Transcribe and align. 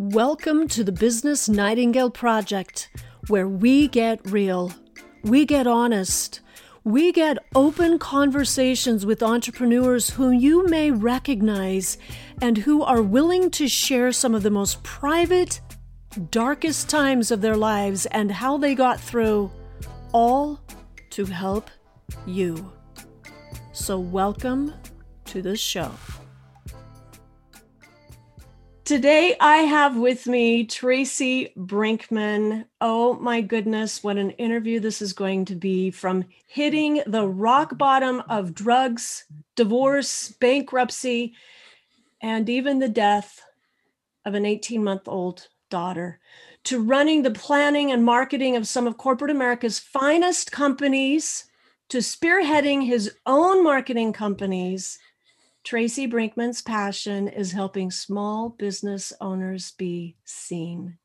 Welcome 0.00 0.68
to 0.68 0.84
the 0.84 0.92
Business 0.92 1.48
Nightingale 1.48 2.10
Project, 2.10 2.88
where 3.26 3.48
we 3.48 3.88
get 3.88 4.20
real, 4.30 4.72
we 5.24 5.44
get 5.44 5.66
honest, 5.66 6.38
we 6.84 7.10
get 7.10 7.36
open 7.56 7.98
conversations 7.98 9.04
with 9.04 9.24
entrepreneurs 9.24 10.10
whom 10.10 10.34
you 10.34 10.68
may 10.68 10.92
recognize 10.92 11.98
and 12.40 12.58
who 12.58 12.84
are 12.84 13.02
willing 13.02 13.50
to 13.50 13.66
share 13.66 14.12
some 14.12 14.36
of 14.36 14.44
the 14.44 14.52
most 14.52 14.84
private, 14.84 15.60
darkest 16.30 16.88
times 16.88 17.32
of 17.32 17.40
their 17.40 17.56
lives 17.56 18.06
and 18.06 18.30
how 18.30 18.56
they 18.56 18.76
got 18.76 19.00
through, 19.00 19.50
all 20.12 20.60
to 21.10 21.24
help 21.24 21.72
you. 22.24 22.70
So, 23.72 23.98
welcome 23.98 24.74
to 25.24 25.42
the 25.42 25.56
show. 25.56 25.90
Today, 28.88 29.36
I 29.38 29.58
have 29.58 29.98
with 29.98 30.26
me 30.26 30.64
Tracy 30.64 31.52
Brinkmann. 31.58 32.64
Oh 32.80 33.12
my 33.20 33.42
goodness, 33.42 34.02
what 34.02 34.16
an 34.16 34.30
interview 34.30 34.80
this 34.80 35.02
is 35.02 35.12
going 35.12 35.44
to 35.44 35.54
be 35.54 35.90
from 35.90 36.24
hitting 36.46 37.02
the 37.06 37.28
rock 37.28 37.76
bottom 37.76 38.22
of 38.30 38.54
drugs, 38.54 39.26
divorce, 39.56 40.30
bankruptcy, 40.40 41.34
and 42.22 42.48
even 42.48 42.78
the 42.78 42.88
death 42.88 43.44
of 44.24 44.32
an 44.32 44.46
18 44.46 44.82
month 44.82 45.06
old 45.06 45.48
daughter 45.68 46.18
to 46.64 46.80
running 46.82 47.20
the 47.20 47.30
planning 47.30 47.92
and 47.92 48.06
marketing 48.06 48.56
of 48.56 48.66
some 48.66 48.86
of 48.86 48.96
corporate 48.96 49.30
America's 49.30 49.78
finest 49.78 50.50
companies 50.50 51.44
to 51.90 51.98
spearheading 51.98 52.86
his 52.86 53.14
own 53.26 53.62
marketing 53.62 54.14
companies 54.14 54.98
Tracy 55.68 56.08
Brinkmann's 56.08 56.62
passion 56.62 57.28
is 57.28 57.52
helping 57.52 57.90
small 57.90 58.48
business 58.48 59.12
owners 59.20 59.72
be 59.72 60.16
seen. 60.24 60.96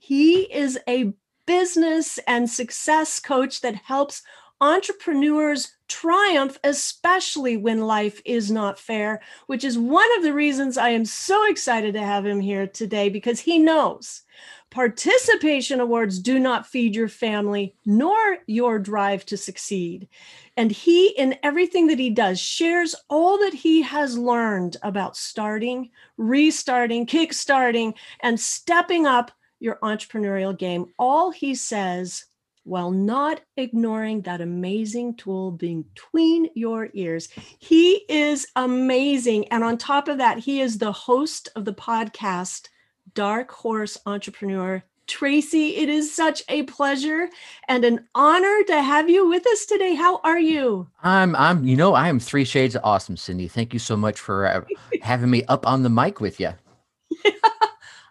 He 0.00 0.52
is 0.52 0.76
a 0.88 1.12
business 1.46 2.18
and 2.26 2.50
success 2.50 3.20
coach 3.20 3.60
that 3.60 3.76
helps 3.76 4.22
entrepreneurs 4.60 5.74
triumph, 5.88 6.58
especially 6.64 7.56
when 7.56 7.86
life 7.86 8.20
is 8.24 8.50
not 8.50 8.78
fair, 8.78 9.20
which 9.46 9.64
is 9.64 9.78
one 9.78 10.08
of 10.16 10.22
the 10.22 10.32
reasons 10.32 10.78
I 10.78 10.90
am 10.90 11.04
so 11.04 11.48
excited 11.48 11.94
to 11.94 12.00
have 12.00 12.26
him 12.26 12.40
here 12.40 12.66
today 12.66 13.08
because 13.08 13.40
he 13.40 13.58
knows 13.58 14.22
participation 14.70 15.80
awards 15.80 16.20
do 16.20 16.38
not 16.38 16.66
feed 16.66 16.94
your 16.94 17.08
family 17.08 17.74
nor 17.84 18.38
your 18.46 18.78
drive 18.78 19.26
to 19.26 19.36
succeed. 19.36 20.08
And 20.56 20.70
he, 20.70 21.08
in 21.08 21.36
everything 21.42 21.88
that 21.88 21.98
he 21.98 22.10
does, 22.10 22.38
shares 22.38 22.94
all 23.08 23.38
that 23.38 23.54
he 23.54 23.82
has 23.82 24.16
learned 24.16 24.76
about 24.82 25.16
starting, 25.16 25.90
restarting, 26.16 27.06
kickstarting, 27.06 27.94
and 28.20 28.38
stepping 28.38 29.06
up 29.06 29.32
your 29.58 29.78
entrepreneurial 29.82 30.56
game. 30.56 30.86
All 30.98 31.30
he 31.30 31.54
says 31.54 32.26
while 32.64 32.90
not 32.90 33.40
ignoring 33.56 34.22
that 34.22 34.40
amazing 34.40 35.16
tool 35.16 35.50
between 35.50 36.48
your 36.54 36.88
ears. 36.94 37.28
He 37.58 38.04
is 38.08 38.46
amazing. 38.56 39.48
And 39.48 39.64
on 39.64 39.78
top 39.78 40.08
of 40.08 40.18
that, 40.18 40.38
he 40.38 40.60
is 40.60 40.78
the 40.78 40.92
host 40.92 41.48
of 41.56 41.64
the 41.64 41.74
podcast 41.74 42.68
Dark 43.14 43.50
Horse 43.50 43.98
Entrepreneur 44.06 44.84
Tracy, 45.10 45.76
it 45.76 45.88
is 45.88 46.14
such 46.14 46.44
a 46.48 46.62
pleasure 46.62 47.28
and 47.66 47.84
an 47.84 48.06
honor 48.14 48.62
to 48.68 48.80
have 48.80 49.10
you 49.10 49.28
with 49.28 49.44
us 49.44 49.66
today. 49.66 49.96
How 49.96 50.20
are 50.22 50.38
you? 50.38 50.88
I'm, 51.02 51.34
I'm, 51.34 51.64
you 51.64 51.74
know, 51.74 51.94
I 51.94 52.08
am 52.08 52.20
three 52.20 52.44
shades 52.44 52.76
of 52.76 52.82
awesome, 52.84 53.16
Cindy. 53.16 53.48
Thank 53.48 53.72
you 53.72 53.80
so 53.80 53.96
much 53.96 54.20
for 54.20 54.46
uh, 54.46 54.62
having 55.02 55.28
me 55.28 55.42
up 55.46 55.66
on 55.66 55.82
the 55.82 55.90
mic 55.90 56.20
with 56.20 56.38
you. 56.38 56.52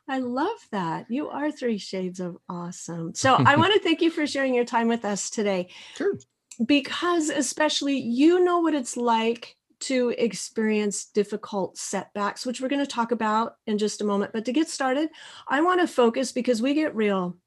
I 0.09 0.17
love 0.17 0.57
that. 0.71 1.05
You 1.09 1.29
are 1.29 1.52
three 1.52 1.77
shades 1.77 2.19
of 2.19 2.38
awesome. 2.49 3.13
So 3.13 3.35
I 3.35 3.55
want 3.57 3.73
to 3.73 3.79
thank 3.79 4.02
you 4.02 4.09
for 4.09 4.25
sharing 4.25 4.53
your 4.55 4.65
time 4.65 4.88
with 4.88 5.05
us 5.05 5.29
today. 5.29 5.69
Sure. 5.95 6.17
Because, 6.65 7.29
especially, 7.29 7.97
you 7.97 8.43
know 8.43 8.59
what 8.59 8.73
it's 8.73 8.98
like 8.98 9.55
to 9.81 10.14
experience 10.17 11.05
difficult 11.05 11.77
setbacks, 11.77 12.45
which 12.45 12.59
we're 12.59 12.67
going 12.67 12.86
to 12.86 12.92
talk 12.92 13.11
about 13.11 13.55
in 13.65 13.77
just 13.77 14.02
a 14.02 14.05
moment. 14.05 14.33
But 14.33 14.45
to 14.45 14.52
get 14.52 14.67
started, 14.67 15.09
I 15.48 15.61
want 15.61 15.80
to 15.80 15.87
focus 15.87 16.31
because 16.31 16.61
we 16.61 16.73
get 16.73 16.95
real 16.95 17.37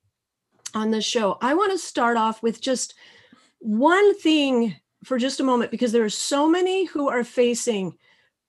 on 0.74 0.90
this 0.90 1.04
show. 1.04 1.36
I 1.42 1.54
want 1.54 1.72
to 1.72 1.78
start 1.78 2.16
off 2.16 2.42
with 2.42 2.60
just 2.60 2.94
one 3.58 4.18
thing 4.18 4.76
for 5.04 5.18
just 5.18 5.40
a 5.40 5.44
moment 5.44 5.70
because 5.70 5.92
there 5.92 6.04
are 6.04 6.10
so 6.10 6.48
many 6.48 6.86
who 6.86 7.08
are 7.08 7.24
facing 7.24 7.98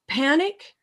panic 0.08 0.74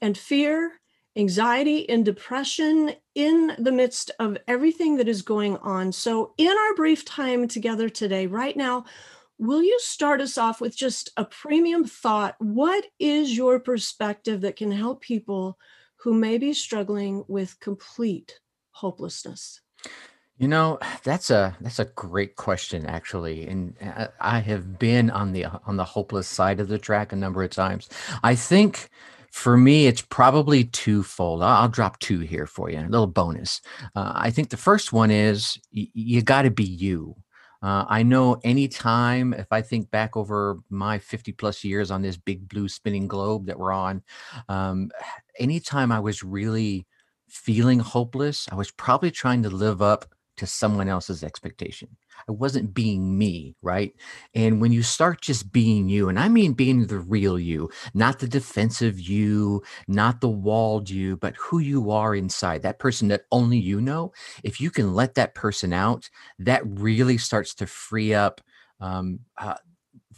and 0.00 0.18
fear, 0.18 0.79
anxiety 1.16 1.88
and 1.88 2.04
depression 2.04 2.92
in 3.14 3.52
the 3.58 3.72
midst 3.72 4.10
of 4.18 4.38
everything 4.46 4.96
that 4.96 5.08
is 5.08 5.22
going 5.22 5.56
on. 5.58 5.92
So, 5.92 6.34
in 6.38 6.50
our 6.56 6.74
brief 6.74 7.04
time 7.04 7.48
together 7.48 7.88
today, 7.88 8.26
right 8.26 8.56
now, 8.56 8.84
Will 9.40 9.62
you 9.62 9.80
start 9.80 10.20
us 10.20 10.36
off 10.36 10.60
with 10.60 10.76
just 10.76 11.08
a 11.16 11.24
premium 11.24 11.86
thought? 11.86 12.36
What 12.40 12.84
is 12.98 13.34
your 13.34 13.58
perspective 13.58 14.42
that 14.42 14.56
can 14.56 14.70
help 14.70 15.00
people 15.00 15.58
who 15.96 16.12
may 16.12 16.36
be 16.36 16.52
struggling 16.52 17.24
with 17.26 17.58
complete 17.58 18.38
hopelessness? 18.72 19.62
You 20.36 20.46
know, 20.46 20.78
that's 21.04 21.30
a 21.30 21.56
that's 21.62 21.78
a 21.78 21.86
great 21.86 22.36
question 22.36 22.84
actually. 22.84 23.48
And 23.48 23.74
I 24.20 24.40
have 24.40 24.78
been 24.78 25.08
on 25.08 25.32
the 25.32 25.46
on 25.46 25.78
the 25.78 25.84
hopeless 25.84 26.28
side 26.28 26.60
of 26.60 26.68
the 26.68 26.78
track 26.78 27.10
a 27.10 27.16
number 27.16 27.42
of 27.42 27.48
times. 27.48 27.88
I 28.22 28.34
think 28.34 28.90
for 29.30 29.56
me, 29.56 29.86
it's 29.86 30.02
probably 30.02 30.64
twofold. 30.64 31.42
I'll, 31.42 31.68
drop 31.68 31.98
two 32.00 32.20
here 32.20 32.46
for 32.46 32.70
you, 32.70 32.78
a 32.78 32.82
little 32.82 33.06
bonus. 33.06 33.60
Uh, 33.94 34.12
I 34.14 34.30
think 34.30 34.50
the 34.50 34.56
first 34.56 34.92
one 34.92 35.10
is 35.10 35.58
y- 35.74 35.88
you 35.94 36.22
got 36.22 36.42
to 36.42 36.50
be 36.50 36.64
you. 36.64 37.16
Uh, 37.62 37.84
I 37.88 38.02
know 38.02 38.40
anytime, 38.42 39.34
if 39.34 39.46
I 39.50 39.60
think 39.62 39.90
back 39.90 40.16
over 40.16 40.56
my 40.70 40.98
50 40.98 41.32
plus 41.32 41.62
years 41.62 41.90
on 41.90 42.02
this 42.02 42.16
big 42.16 42.48
blue 42.48 42.68
spinning 42.68 43.06
globe 43.06 43.46
that 43.46 43.58
we're 43.58 43.72
on, 43.72 44.02
um, 44.48 44.90
anytime 45.38 45.92
I 45.92 46.00
was 46.00 46.22
really 46.22 46.86
feeling 47.28 47.78
hopeless, 47.78 48.48
I 48.50 48.54
was 48.54 48.70
probably 48.70 49.10
trying 49.10 49.42
to 49.44 49.50
live 49.50 49.82
up 49.82 50.06
to 50.40 50.46
someone 50.46 50.88
else's 50.88 51.22
expectation. 51.22 51.88
I 52.28 52.32
wasn't 52.32 52.74
being 52.74 53.16
me, 53.16 53.54
right? 53.62 53.94
And 54.34 54.60
when 54.60 54.72
you 54.72 54.82
start 54.82 55.20
just 55.20 55.52
being 55.52 55.88
you, 55.88 56.08
and 56.08 56.18
I 56.18 56.28
mean 56.28 56.54
being 56.54 56.86
the 56.86 56.98
real 56.98 57.38
you, 57.38 57.70
not 57.94 58.18
the 58.18 58.28
defensive 58.28 59.00
you, 59.00 59.62
not 59.86 60.20
the 60.20 60.28
walled 60.28 60.90
you, 60.90 61.16
but 61.16 61.36
who 61.36 61.58
you 61.60 61.90
are 61.90 62.14
inside, 62.14 62.62
that 62.62 62.78
person 62.78 63.08
that 63.08 63.22
only 63.30 63.58
you 63.58 63.80
know, 63.80 64.12
if 64.42 64.60
you 64.60 64.70
can 64.70 64.94
let 64.94 65.14
that 65.14 65.34
person 65.34 65.72
out, 65.72 66.10
that 66.38 66.62
really 66.66 67.18
starts 67.18 67.54
to 67.54 67.66
free 67.66 68.12
up 68.12 68.40
um, 68.80 69.20
uh, 69.38 69.54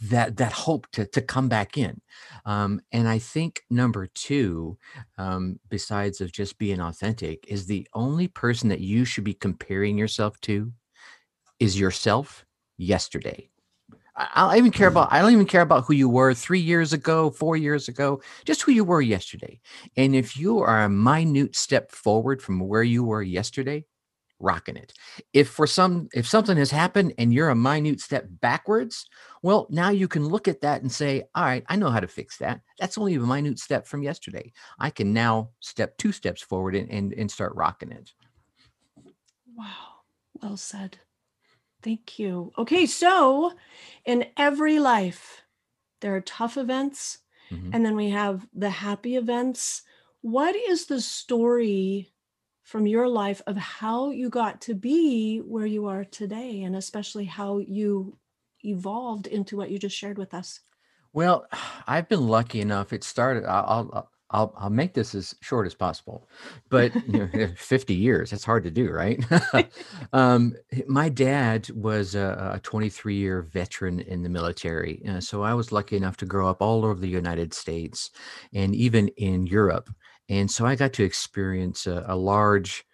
that 0.03 0.37
that 0.37 0.51
hope 0.51 0.87
to 0.91 1.05
to 1.05 1.21
come 1.21 1.47
back 1.47 1.77
in 1.77 1.99
um, 2.45 2.81
and 2.91 3.07
i 3.07 3.17
think 3.17 3.61
number 3.69 4.07
two 4.07 4.77
um, 5.17 5.59
besides 5.69 6.21
of 6.21 6.31
just 6.31 6.57
being 6.57 6.79
authentic 6.79 7.45
is 7.47 7.65
the 7.65 7.87
only 7.93 8.27
person 8.27 8.69
that 8.69 8.81
you 8.81 9.05
should 9.05 9.23
be 9.23 9.33
comparing 9.33 9.97
yourself 9.97 10.39
to 10.41 10.71
is 11.59 11.79
yourself 11.79 12.45
yesterday. 12.77 13.49
I 14.15 14.47
don't 14.47 14.57
even 14.57 14.71
care 14.71 14.89
about 14.89 15.11
I 15.11 15.21
don't 15.21 15.31
even 15.31 15.47
care 15.47 15.61
about 15.61 15.85
who 15.85 15.93
you 15.93 16.07
were 16.07 16.35
3 16.35 16.59
years 16.59 16.93
ago, 16.93 17.31
4 17.31 17.57
years 17.57 17.87
ago, 17.87 18.21
just 18.45 18.61
who 18.61 18.71
you 18.71 18.83
were 18.83 19.01
yesterday. 19.01 19.59
And 19.97 20.15
if 20.15 20.37
you 20.37 20.59
are 20.59 20.83
a 20.83 20.89
minute 20.89 21.55
step 21.55 21.91
forward 21.91 22.39
from 22.39 22.59
where 22.59 22.83
you 22.83 23.03
were 23.03 23.23
yesterday, 23.23 23.85
rocking 24.39 24.75
it. 24.75 24.93
If 25.33 25.49
for 25.49 25.65
some 25.67 26.09
if 26.13 26.27
something 26.27 26.57
has 26.57 26.71
happened 26.71 27.13
and 27.17 27.33
you're 27.33 27.49
a 27.49 27.55
minute 27.55 28.01
step 28.01 28.25
backwards, 28.29 29.05
well, 29.41 29.67
now 29.69 29.89
you 29.89 30.07
can 30.07 30.27
look 30.27 30.47
at 30.47 30.61
that 30.61 30.81
and 30.81 30.91
say, 30.91 31.23
"All 31.35 31.43
right, 31.43 31.63
I 31.67 31.75
know 31.75 31.89
how 31.89 31.99
to 31.99 32.07
fix 32.07 32.37
that. 32.37 32.61
That's 32.79 32.97
only 32.97 33.15
a 33.15 33.19
minute 33.19 33.59
step 33.59 33.87
from 33.87 34.03
yesterday. 34.03 34.51
I 34.79 34.89
can 34.89 35.13
now 35.13 35.51
step 35.59 35.97
two 35.97 36.11
steps 36.11 36.41
forward 36.41 36.75
and 36.75 36.89
and, 36.89 37.13
and 37.13 37.31
start 37.31 37.55
rocking 37.55 37.91
it." 37.91 38.11
Wow. 39.55 40.01
Well 40.41 40.57
said. 40.57 40.97
Thank 41.81 42.17
you. 42.17 42.51
Okay, 42.57 42.85
so 42.85 43.53
in 44.05 44.25
every 44.37 44.79
life, 44.79 45.41
there 45.99 46.15
are 46.15 46.21
tough 46.21 46.57
events, 46.57 47.19
mm-hmm. 47.51 47.71
and 47.73 47.85
then 47.85 47.95
we 47.95 48.09
have 48.09 48.47
the 48.53 48.69
happy 48.69 49.17
events. 49.17 49.81
What 50.21 50.55
is 50.55 50.85
the 50.85 51.01
story 51.01 52.12
from 52.63 52.87
your 52.87 53.07
life 53.07 53.41
of 53.45 53.57
how 53.57 54.09
you 54.09 54.29
got 54.29 54.61
to 54.61 54.73
be 54.73 55.39
where 55.39 55.65
you 55.65 55.85
are 55.85 56.05
today, 56.05 56.61
and 56.63 56.75
especially 56.75 57.25
how 57.25 57.59
you 57.59 58.17
evolved 58.63 59.27
into 59.27 59.57
what 59.57 59.69
you 59.69 59.77
just 59.77 59.95
shared 59.95 60.17
with 60.17 60.33
us? 60.33 60.61
Well, 61.11 61.45
I've 61.87 62.09
been 62.09 62.27
lucky 62.27 62.61
enough. 62.61 62.93
It 62.93 63.03
started. 63.03 63.45
I'll, 63.45 63.89
I'll 63.93 64.09
I'll 64.33 64.53
I'll 64.57 64.69
make 64.69 64.93
this 64.93 65.13
as 65.13 65.35
short 65.41 65.67
as 65.67 65.75
possible, 65.75 66.27
but 66.69 66.93
you 67.07 67.29
know, 67.33 67.47
50 67.55 67.93
years, 67.93 68.33
it's 68.33 68.43
hard 68.43 68.63
to 68.63 68.71
do, 68.71 68.89
right? 68.91 69.23
um, 70.13 70.53
my 70.87 71.07
dad 71.07 71.69
was 71.69 72.15
a, 72.15 72.53
a 72.55 72.59
23 72.59 73.15
year 73.15 73.41
veteran 73.43 73.99
in 73.99 74.23
the 74.23 74.29
military. 74.29 75.03
Uh, 75.07 75.19
so 75.19 75.43
I 75.43 75.53
was 75.53 75.71
lucky 75.71 75.95
enough 75.95 76.17
to 76.17 76.25
grow 76.25 76.49
up 76.49 76.61
all 76.61 76.83
over 76.83 76.99
the 76.99 77.07
United 77.07 77.53
States 77.53 78.09
and 78.53 78.75
even 78.75 79.07
in 79.09 79.45
Europe. 79.45 79.89
And 80.29 80.49
so 80.49 80.65
I 80.65 80.75
got 80.75 80.93
to 80.93 81.03
experience 81.03 81.87
a, 81.87 82.05
a 82.07 82.15
large 82.15 82.85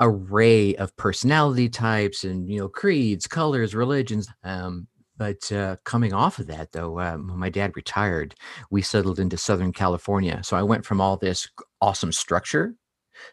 array 0.00 0.74
of 0.76 0.96
personality 0.96 1.68
types 1.68 2.24
and 2.24 2.48
you 2.48 2.60
know 2.60 2.68
creeds, 2.68 3.26
colors, 3.26 3.74
religions. 3.74 4.28
Um, 4.42 4.88
but 5.16 5.52
uh, 5.52 5.76
coming 5.84 6.14
off 6.14 6.38
of 6.38 6.46
that, 6.46 6.72
though, 6.72 6.98
uh, 6.98 7.16
when 7.16 7.38
my 7.38 7.50
dad 7.50 7.76
retired, 7.76 8.34
we 8.70 8.80
settled 8.80 9.18
into 9.18 9.36
Southern 9.36 9.70
California. 9.70 10.40
So 10.42 10.56
I 10.56 10.62
went 10.62 10.86
from 10.86 10.98
all 11.00 11.18
this 11.18 11.46
awesome 11.82 12.12
structure 12.12 12.74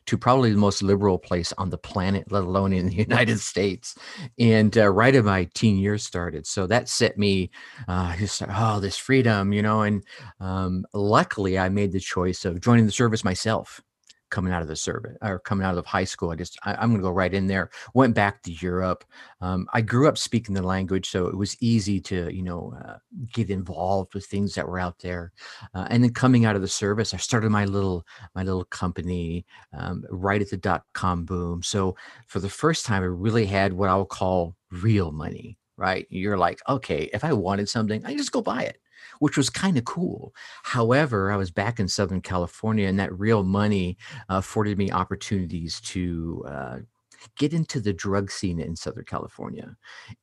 to 0.06 0.18
probably 0.18 0.52
the 0.52 0.58
most 0.58 0.82
liberal 0.82 1.18
place 1.18 1.54
on 1.58 1.70
the 1.70 1.78
planet, 1.78 2.32
let 2.32 2.44
alone 2.44 2.74
in 2.74 2.88
the 2.88 2.96
United 3.08 3.40
States. 3.40 3.96
And 4.40 4.78
uh, 4.78 4.90
right 4.90 5.16
as 5.16 5.24
my 5.24 5.46
teen 5.54 5.78
years 5.78 6.06
started, 6.06 6.46
so 6.48 6.68
that 6.68 6.90
set 6.90 7.18
me, 7.18 7.52
uh, 7.88 8.16
just 8.18 8.42
oh, 8.50 8.80
this 8.80 8.98
freedom, 8.98 9.54
you 9.54 9.62
know. 9.62 9.82
And 9.82 10.04
um, 10.40 10.86
luckily, 10.94 11.58
I 11.58 11.70
made 11.70 11.92
the 11.92 12.00
choice 12.00 12.46
of 12.46 12.62
joining 12.62 12.86
the 12.86 12.92
service 12.92 13.24
myself 13.24 13.82
coming 14.30 14.54
out 14.54 14.62
of 14.62 14.68
the 14.68 14.76
service 14.76 15.18
or 15.22 15.40
coming 15.40 15.66
out 15.66 15.78
of 15.78 15.86
high 15.86 16.04
school. 16.04 16.32
I 16.32 16.36
just, 16.36 16.58
I, 16.64 16.74
am 16.84 16.90
going 16.90 16.98
to 16.98 17.04
go 17.04 17.12
right 17.12 17.34
in 17.34 17.48
there. 17.48 17.70
Went 17.94 18.16
back 18.16 18.42
to 18.44 18.52
Europe. 18.52 19.04
Um, 19.42 19.68
I 19.74 19.82
grew 19.82 20.08
up 20.08 20.18
speaking 20.18 20.56
the 20.56 20.62
language, 20.62 21.10
so 21.10 21.28
it 21.28 21.38
was 21.38 21.56
easy 21.62 22.00
to, 22.02 22.34
you 22.34 22.44
know, 22.44 22.74
uh, 22.84 22.98
get 23.34 23.50
involved 23.50 24.14
with 24.14 24.26
things 24.26 24.56
that 24.56 24.68
were 24.68 24.80
out 24.80 25.00
there. 25.00 25.32
Uh, 25.74 25.88
and 25.90 26.04
then 26.04 26.14
coming 26.14 26.46
out 26.46 26.56
of 26.56 26.62
the 26.62 26.68
service, 26.68 27.14
I 27.14 27.18
started 27.18 27.50
my 27.50 27.66
little, 27.66 28.06
my 28.36 28.44
little 28.44 28.66
company 28.66 29.46
um, 29.78 30.04
right 30.10 30.42
at 30.42 30.50
the 30.50 30.58
dot 30.58 30.84
com 30.94 31.26
boom. 31.26 31.64
So 31.64 31.96
for 32.28 32.40
the 32.40 32.50
first 32.50 32.86
time, 32.86 33.04
I 33.04 33.08
really 33.08 33.46
had 33.46 33.74
what 33.74 33.90
I'll 33.90 34.06
call 34.06 34.56
real 34.72 35.12
money. 35.12 35.58
Right. 35.80 36.08
You're 36.10 36.40
like, 36.40 36.60
okay, 36.68 37.08
if 37.14 37.24
I 37.24 37.34
wanted 37.34 37.70
something, 37.70 38.04
I 38.04 38.16
just 38.16 38.32
go 38.32 38.42
buy 38.42 38.64
it 38.64 38.80
which 39.20 39.38
was 39.38 39.50
kind 39.50 39.78
of 39.78 39.86
cool. 39.86 40.34
However, 40.64 41.32
I 41.32 41.38
was 41.38 41.52
back 41.52 41.80
in 41.80 41.88
Southern 41.88 42.22
California, 42.22 42.88
and 42.88 43.00
that 43.00 43.18
real 43.18 43.44
money 43.44 43.98
uh, 44.30 44.38
afforded 44.38 44.78
me 44.78 44.92
opportunities 44.92 45.82
to 45.82 46.46
uh, 46.48 46.78
get 47.38 47.54
into 47.54 47.80
the 47.80 47.94
drug 47.94 48.32
scene 48.32 48.60
in 48.60 48.76
Southern 48.76 49.06
California. 49.06 49.76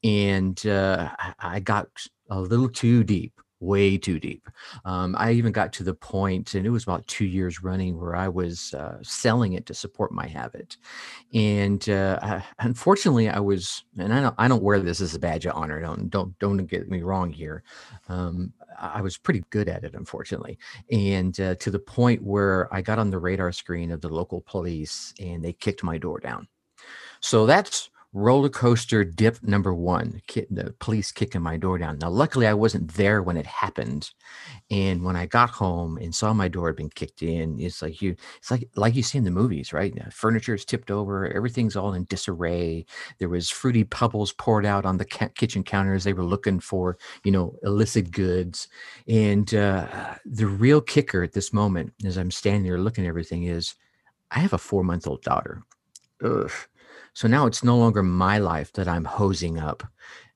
And 0.02 0.64
uh, 0.66 1.10
I 1.38 1.60
got 1.60 1.88
a 2.30 2.40
little 2.40 2.68
too 2.68 3.04
deep 3.04 3.40
way 3.60 3.96
too 3.96 4.18
deep. 4.20 4.48
Um, 4.84 5.14
I 5.18 5.32
even 5.32 5.52
got 5.52 5.72
to 5.74 5.84
the 5.84 5.94
point, 5.94 6.54
and 6.54 6.66
it 6.66 6.70
was 6.70 6.82
about 6.82 7.06
two 7.06 7.24
years 7.24 7.62
running, 7.62 7.98
where 7.98 8.16
I 8.16 8.28
was 8.28 8.74
uh, 8.74 8.98
selling 9.02 9.54
it 9.54 9.66
to 9.66 9.74
support 9.74 10.12
my 10.12 10.26
habit. 10.26 10.76
And 11.32 11.88
uh, 11.88 12.18
I, 12.22 12.44
unfortunately, 12.58 13.28
I 13.28 13.40
was, 13.40 13.84
and 13.98 14.12
I 14.12 14.20
don't, 14.20 14.34
I 14.38 14.48
don't 14.48 14.62
wear 14.62 14.80
this 14.80 15.00
as 15.00 15.14
a 15.14 15.18
badge 15.18 15.46
of 15.46 15.56
honor. 15.56 15.80
Don't, 15.80 16.10
don't, 16.10 16.38
don't 16.38 16.66
get 16.66 16.88
me 16.88 17.02
wrong 17.02 17.30
here. 17.30 17.62
Um, 18.08 18.52
I 18.78 19.00
was 19.00 19.16
pretty 19.16 19.44
good 19.50 19.68
at 19.68 19.84
it, 19.84 19.94
unfortunately, 19.94 20.58
and 20.90 21.38
uh, 21.40 21.54
to 21.56 21.70
the 21.70 21.78
point 21.78 22.22
where 22.22 22.72
I 22.74 22.82
got 22.82 22.98
on 22.98 23.10
the 23.10 23.18
radar 23.18 23.52
screen 23.52 23.92
of 23.92 24.00
the 24.00 24.08
local 24.08 24.40
police, 24.42 25.14
and 25.20 25.44
they 25.44 25.52
kicked 25.52 25.84
my 25.84 25.96
door 25.96 26.18
down. 26.18 26.48
So 27.20 27.46
that's 27.46 27.90
roller 28.14 28.48
coaster 28.48 29.02
dip 29.02 29.42
number 29.42 29.74
one 29.74 30.22
the 30.28 30.72
police 30.78 31.10
kicking 31.10 31.42
my 31.42 31.56
door 31.56 31.78
down. 31.78 31.98
Now 31.98 32.10
luckily 32.10 32.46
i 32.46 32.54
wasn't 32.54 32.94
there 32.94 33.22
when 33.22 33.36
it 33.36 33.44
happened. 33.44 34.10
And 34.70 35.02
when 35.02 35.16
i 35.16 35.26
got 35.26 35.50
home 35.50 35.98
and 35.98 36.14
saw 36.14 36.32
my 36.32 36.46
door 36.46 36.68
had 36.68 36.76
been 36.76 36.90
kicked 36.90 37.22
in 37.22 37.58
it's 37.58 37.82
like 37.82 38.00
you 38.00 38.14
it's 38.38 38.52
like 38.52 38.68
like 38.76 38.94
you 38.94 39.02
see 39.02 39.18
in 39.18 39.24
the 39.24 39.32
movies 39.32 39.72
right? 39.72 39.92
Furniture 40.12 40.54
is 40.54 40.64
tipped 40.64 40.92
over 40.92 41.26
everything's 41.26 41.74
all 41.74 41.92
in 41.94 42.04
disarray. 42.04 42.86
There 43.18 43.28
was 43.28 43.50
fruity 43.50 43.82
pebbles 43.82 44.32
poured 44.32 44.64
out 44.64 44.86
on 44.86 44.96
the 44.96 45.04
ca- 45.04 45.30
kitchen 45.34 45.64
counters. 45.64 46.04
They 46.04 46.12
were 46.12 46.24
looking 46.24 46.60
for 46.60 46.96
you 47.24 47.32
know 47.32 47.56
illicit 47.64 48.12
goods. 48.12 48.68
And 49.08 49.52
uh, 49.52 50.14
the 50.24 50.46
real 50.46 50.80
kicker 50.80 51.24
at 51.24 51.32
this 51.32 51.52
moment 51.52 51.92
as 52.04 52.16
i'm 52.16 52.30
standing 52.30 52.62
there 52.62 52.78
looking 52.78 53.06
at 53.06 53.08
everything 53.08 53.42
is 53.44 53.74
i 54.30 54.38
have 54.38 54.52
a 54.52 54.58
four 54.58 54.84
month 54.84 55.08
old 55.08 55.22
daughter. 55.22 55.62
Ugh 56.22 56.52
so 57.14 57.28
now 57.28 57.46
it's 57.46 57.64
no 57.64 57.76
longer 57.78 58.02
my 58.02 58.38
life 58.38 58.72
that 58.72 58.88
I'm 58.88 59.04
hosing 59.04 59.58
up. 59.58 59.84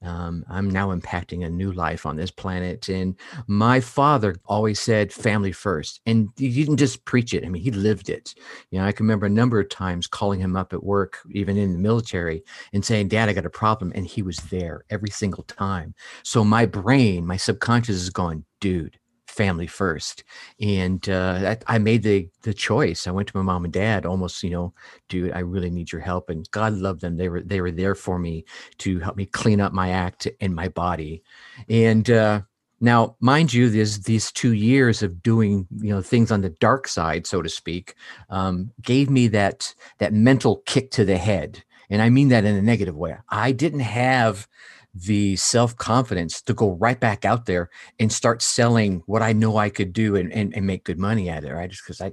Um, 0.00 0.44
I'm 0.48 0.70
now 0.70 0.94
impacting 0.94 1.44
a 1.44 1.50
new 1.50 1.72
life 1.72 2.06
on 2.06 2.14
this 2.14 2.30
planet. 2.30 2.88
And 2.88 3.16
my 3.48 3.80
father 3.80 4.36
always 4.46 4.78
said 4.78 5.12
family 5.12 5.50
first. 5.50 6.00
And 6.06 6.28
he 6.36 6.50
didn't 6.50 6.76
just 6.76 7.04
preach 7.04 7.34
it. 7.34 7.44
I 7.44 7.48
mean, 7.48 7.62
he 7.62 7.72
lived 7.72 8.08
it. 8.08 8.34
You 8.70 8.78
know, 8.78 8.86
I 8.86 8.92
can 8.92 9.06
remember 9.06 9.26
a 9.26 9.30
number 9.30 9.58
of 9.58 9.68
times 9.68 10.06
calling 10.06 10.38
him 10.38 10.56
up 10.56 10.72
at 10.72 10.84
work, 10.84 11.18
even 11.32 11.56
in 11.56 11.72
the 11.72 11.78
military, 11.80 12.44
and 12.72 12.84
saying, 12.84 13.08
Dad, 13.08 13.28
I 13.28 13.32
got 13.32 13.44
a 13.44 13.50
problem. 13.50 13.90
And 13.94 14.06
he 14.06 14.22
was 14.22 14.36
there 14.36 14.84
every 14.88 15.10
single 15.10 15.42
time. 15.44 15.94
So 16.22 16.44
my 16.44 16.64
brain, 16.64 17.26
my 17.26 17.36
subconscious 17.36 17.96
is 17.96 18.10
going, 18.10 18.44
dude, 18.60 18.98
family 19.28 19.66
first. 19.66 20.24
And 20.60 21.08
uh, 21.08 21.56
I, 21.68 21.74
I, 21.74 21.78
made 21.78 22.02
the 22.02 22.28
the 22.42 22.54
choice. 22.54 23.06
I 23.06 23.10
went 23.10 23.28
to 23.28 23.36
my 23.36 23.42
mom 23.42 23.64
and 23.64 23.72
dad, 23.72 24.06
almost, 24.06 24.42
you 24.42 24.50
know, 24.50 24.74
dude, 25.08 25.32
I 25.32 25.40
really 25.40 25.70
need 25.70 25.92
your 25.92 26.00
help. 26.00 26.30
And 26.30 26.50
God 26.50 26.72
loved 26.74 27.00
them. 27.00 27.16
They 27.16 27.28
were 27.28 27.42
they 27.42 27.60
were 27.60 27.70
there 27.70 27.94
for 27.94 28.18
me 28.18 28.44
to 28.78 28.98
help 29.00 29.16
me 29.16 29.26
clean 29.26 29.60
up 29.60 29.72
my 29.72 29.90
act 29.90 30.26
and 30.40 30.54
my 30.54 30.68
body. 30.68 31.22
And 31.68 32.10
uh, 32.10 32.42
now, 32.80 33.16
mind 33.20 33.52
you, 33.52 33.68
there's 33.68 34.00
these 34.00 34.32
two 34.32 34.52
years 34.52 35.02
of 35.02 35.22
doing, 35.22 35.66
you 35.76 35.90
know, 35.90 36.00
things 36.00 36.30
on 36.30 36.42
the 36.42 36.50
dark 36.50 36.88
side, 36.88 37.26
so 37.26 37.42
to 37.42 37.48
speak, 37.48 37.94
um, 38.30 38.70
gave 38.82 39.10
me 39.10 39.28
that 39.28 39.74
that 39.98 40.12
mental 40.12 40.62
kick 40.66 40.90
to 40.92 41.04
the 41.04 41.18
head. 41.18 41.62
And 41.90 42.02
I 42.02 42.10
mean 42.10 42.28
that 42.28 42.44
in 42.44 42.54
a 42.54 42.62
negative 42.62 42.96
way. 42.96 43.16
I 43.30 43.52
didn't 43.52 43.80
have 43.80 44.46
the 44.94 45.36
self 45.36 45.76
confidence 45.76 46.42
to 46.42 46.54
go 46.54 46.72
right 46.72 46.98
back 46.98 47.24
out 47.24 47.46
there 47.46 47.70
and 48.00 48.12
start 48.12 48.42
selling 48.42 49.02
what 49.06 49.22
I 49.22 49.32
know 49.32 49.56
I 49.56 49.70
could 49.70 49.92
do 49.92 50.16
and, 50.16 50.32
and, 50.32 50.54
and 50.56 50.66
make 50.66 50.84
good 50.84 50.98
money 50.98 51.28
at 51.28 51.44
it, 51.44 51.52
right? 51.52 51.70
Just 51.70 51.84
because 51.84 52.00
I, 52.00 52.06
you 52.06 52.12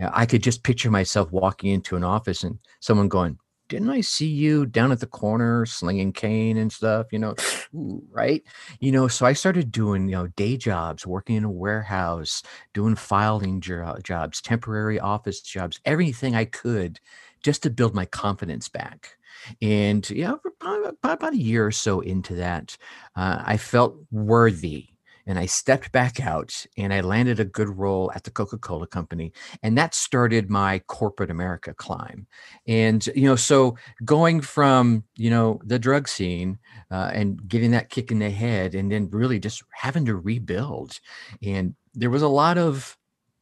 know, 0.00 0.10
I 0.12 0.26
could 0.26 0.42
just 0.42 0.62
picture 0.62 0.90
myself 0.90 1.30
walking 1.32 1.70
into 1.70 1.96
an 1.96 2.04
office 2.04 2.42
and 2.42 2.58
someone 2.80 3.08
going, 3.08 3.38
didn't 3.68 3.90
I 3.90 4.00
see 4.00 4.28
you 4.28 4.64
down 4.66 4.92
at 4.92 5.00
the 5.00 5.06
corner 5.06 5.66
slinging 5.66 6.12
cane 6.12 6.56
and 6.56 6.70
stuff, 6.72 7.06
you 7.10 7.18
know, 7.18 7.34
right? 7.72 8.42
You 8.80 8.92
know, 8.92 9.08
so 9.08 9.26
I 9.26 9.32
started 9.32 9.72
doing, 9.72 10.08
you 10.08 10.14
know, 10.14 10.26
day 10.28 10.56
jobs, 10.56 11.06
working 11.06 11.36
in 11.36 11.44
a 11.44 11.50
warehouse, 11.50 12.42
doing 12.74 12.94
filing 12.94 13.60
jo- 13.60 13.96
jobs, 14.02 14.40
temporary 14.40 15.00
office 15.00 15.40
jobs, 15.40 15.80
everything 15.84 16.34
I 16.36 16.44
could 16.44 17.00
just 17.42 17.62
to 17.64 17.70
build 17.70 17.94
my 17.94 18.06
confidence 18.06 18.68
back. 18.68 19.16
And 19.60 20.08
yeah, 20.10 20.34
about, 20.60 20.96
about 21.02 21.32
a 21.32 21.38
year 21.38 21.66
or 21.66 21.72
so 21.72 22.00
into 22.00 22.34
that, 22.34 22.76
uh, 23.16 23.42
I 23.44 23.56
felt 23.56 23.96
worthy 24.10 24.88
and 25.26 25.38
I 25.38 25.46
stepped 25.46 25.90
back 25.90 26.20
out 26.20 26.66
and 26.78 26.94
I 26.94 27.00
landed 27.00 27.40
a 27.40 27.44
good 27.44 27.68
role 27.68 28.12
at 28.14 28.22
the 28.22 28.30
Coca 28.30 28.58
Cola 28.58 28.86
Company. 28.86 29.32
And 29.62 29.76
that 29.76 29.94
started 29.94 30.48
my 30.48 30.78
corporate 30.86 31.30
America 31.30 31.74
climb. 31.74 32.26
And, 32.66 33.04
you 33.08 33.24
know, 33.24 33.36
so 33.36 33.76
going 34.04 34.40
from, 34.40 35.02
you 35.16 35.30
know, 35.30 35.60
the 35.64 35.80
drug 35.80 36.06
scene 36.06 36.58
uh, 36.90 37.10
and 37.12 37.46
getting 37.48 37.72
that 37.72 37.90
kick 37.90 38.12
in 38.12 38.20
the 38.20 38.30
head 38.30 38.74
and 38.74 38.90
then 38.90 39.10
really 39.10 39.40
just 39.40 39.64
having 39.72 40.04
to 40.04 40.16
rebuild. 40.16 41.00
And 41.42 41.74
there 41.92 42.10
was 42.10 42.22
a 42.22 42.28
lot 42.28 42.56
of 42.56 42.96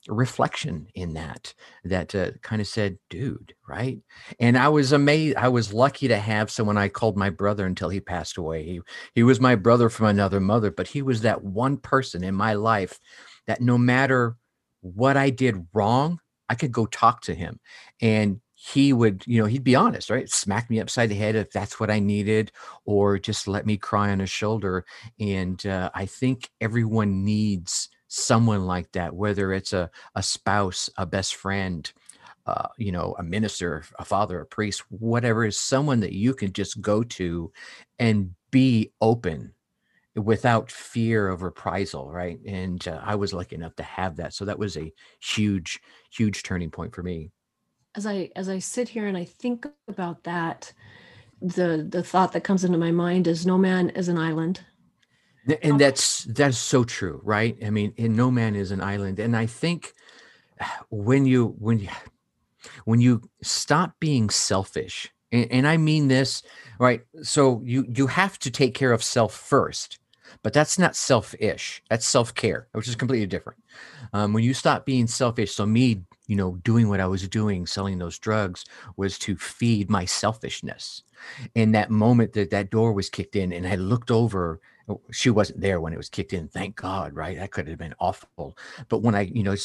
reflection 0.09 0.87
in 0.95 1.15
that 1.15 1.55
that 1.85 2.15
uh, 2.15 2.31
kind 2.43 2.61
of 2.61 2.69
said 2.69 2.99
dude 3.09 3.55
right? 3.69 4.01
And 4.39 4.59
i 4.59 4.69
was 4.69 4.93
amazed 4.93 5.37
i 5.37 5.49
was 5.49 5.73
lucky 5.73 6.09
to 6.09 6.19
have 6.19 6.51
someone 6.51 6.77
i 6.77 6.89
called 6.89 7.17
my 7.17 7.31
brother 7.31 7.67
until 7.67 7.89
he 7.89 8.01
passed 8.01 8.37
away. 8.37 8.65
He, 8.65 8.81
he 9.15 9.23
was 9.23 9.41
my 9.41 9.55
brother 9.55 9.89
from 9.89 10.07
another 10.07 10.41
mother 10.41 10.71
but 10.71 10.89
he 10.89 11.03
was 11.03 11.23
that 11.23 11.43
one 11.43 11.79
person 11.79 12.23
in 12.23 12.35
my 12.35 12.55
life 12.55 12.99
that 13.47 13.61
no 13.61 13.79
matter 13.79 14.37
what 14.83 15.17
i 15.17 15.31
did 15.31 15.67
wrong 15.73 16.21
i 16.49 16.55
could 16.55 16.73
go 16.73 16.87
talk 16.87 17.23
to 17.23 17.35
him. 17.35 17.59
And 18.01 18.41
he 18.55 18.93
would 18.93 19.25
you 19.27 19.41
know 19.41 19.47
he'd 19.47 19.65
be 19.65 19.75
honest 19.75 20.11
right? 20.11 20.29
Smack 20.29 20.69
me 20.71 20.81
upside 20.81 21.09
the 21.09 21.15
head 21.15 21.35
if 21.35 21.51
that's 21.51 21.81
what 21.81 21.91
i 21.91 21.99
needed 21.99 22.53
or 22.85 23.19
just 23.19 23.49
let 23.49 23.65
me 23.67 23.77
cry 23.79 24.11
on 24.11 24.21
his 24.21 24.31
shoulder. 24.31 24.85
And 25.19 25.65
uh, 25.67 25.91
i 25.95 26.05
think 26.07 26.51
everyone 26.61 27.25
needs 27.25 27.89
someone 28.15 28.65
like 28.65 28.91
that, 28.93 29.15
whether 29.15 29.53
it's 29.53 29.73
a, 29.73 29.91
a 30.15 30.23
spouse, 30.23 30.89
a 30.97 31.05
best 31.05 31.35
friend, 31.35 31.93
uh, 32.47 32.69
you 32.79 32.93
know, 32.93 33.17
a 33.19 33.23
minister, 33.23 33.83
a 33.99 34.05
father, 34.05 34.41
a 34.41 34.47
priest, 34.47 34.85
whatever 34.89 35.45
is 35.45 35.59
someone 35.59 36.01
that 36.01 36.13
you 36.13 36.33
can 36.33 36.53
just 36.53 36.81
go 36.81 37.03
to 37.03 37.51
and 37.99 38.35
be 38.51 38.93
open 39.01 39.53
without 40.15 40.71
fear 40.71 41.29
of 41.29 41.43
reprisal, 41.43 42.13
right? 42.13 42.39
And 42.47 42.87
uh, 42.87 43.01
I 43.03 43.17
was 43.17 43.33
lucky 43.33 43.57
enough 43.57 43.75
to 43.77 43.83
have 43.83 44.17
that, 44.17 44.33
so 44.33 44.45
that 44.45 44.59
was 44.59 44.77
a 44.77 44.93
huge, 45.21 45.81
huge 46.13 46.45
turning 46.45 46.71
point 46.71 46.95
for 46.95 47.03
me. 47.03 47.33
As 47.97 48.07
I 48.07 48.31
as 48.37 48.49
I 48.49 48.61
sit 48.61 48.89
here 48.89 49.07
and 49.09 49.17
I 49.17 49.25
think 49.25 49.67
about 49.89 50.23
that, 50.23 50.73
the 51.41 51.85
the 51.89 52.03
thought 52.03 52.33
that 52.33 52.45
comes 52.45 52.65
into 52.65 52.79
my 52.79 52.93
mind 52.93 53.27
is 53.27 53.45
no 53.45 53.59
man 53.59 53.91
is 53.91 54.09
an 54.09 54.19
island 54.19 54.61
and 55.63 55.81
that's 55.81 56.25
that's 56.25 56.59
so 56.59 56.85
true 56.85 57.21
right? 57.25 57.57
I 57.65 57.71
mean 57.71 57.93
no 57.99 58.31
man 58.31 58.55
is 58.57 58.71
an 58.71 58.81
island. 58.81 59.19
And 59.19 59.37
i 59.37 59.47
think 59.47 59.93
when 60.91 61.27
you 61.27 61.55
when 61.59 61.79
you 61.79 61.89
when 62.85 63.01
you 63.01 63.23
stop 63.43 63.95
being 64.01 64.31
selfish 64.31 65.13
and, 65.33 65.51
and 65.51 65.67
i 65.69 65.77
mean 65.77 66.09
this 66.09 66.43
right? 66.79 67.03
So 67.23 67.63
you 67.65 67.87
you 67.95 68.07
have 68.09 68.39
to 68.41 68.51
take 68.51 68.75
care 68.75 68.93
of 68.93 69.03
self 69.03 69.35
first 69.35 69.99
but 70.43 70.53
that's 70.53 70.79
not 70.79 70.97
selfish. 70.97 71.83
That's 71.89 72.07
self-care 72.07 72.69
which 72.73 72.89
is 72.89 72.97
completely 72.97 73.27
different. 73.27 73.61
Um, 74.13 74.33
when 74.33 74.45
you 74.45 74.55
stop 74.55 74.85
being 74.85 75.07
selfish 75.07 75.55
so 75.55 75.67
me 75.67 76.03
you 76.27 76.37
know, 76.37 76.57
doing 76.65 76.89
what 76.89 77.01
I 77.01 77.07
was 77.07 77.29
doing, 77.29 77.67
selling 77.67 77.99
those 77.99 78.19
drugs, 78.19 78.65
was 78.97 79.19
to 79.21 79.37
feed 79.37 79.91
my 79.91 80.05
selfishness. 80.05 81.03
In 81.55 81.73
that 81.73 81.91
moment 81.91 82.33
that 82.35 82.51
that 82.51 82.71
door 82.71 82.93
was 82.93 83.11
kicked 83.11 83.37
in, 83.37 83.53
and 83.53 83.67
I 83.67 83.77
looked 83.77 84.11
over, 84.11 84.61
oh, 84.89 85.01
she 85.11 85.31
wasn't 85.31 85.61
there 85.61 85.81
when 85.81 85.93
it 85.93 85.99
was 85.99 86.09
kicked 86.09 86.33
in. 86.33 86.49
Thank 86.49 86.77
God, 86.77 87.15
right? 87.15 87.39
That 87.39 87.51
could 87.51 87.69
have 87.69 87.79
been 87.79 87.95
awful. 87.99 88.57
But 88.89 89.03
when 89.03 89.15
I, 89.15 89.23
you 89.23 89.43
know, 89.43 89.57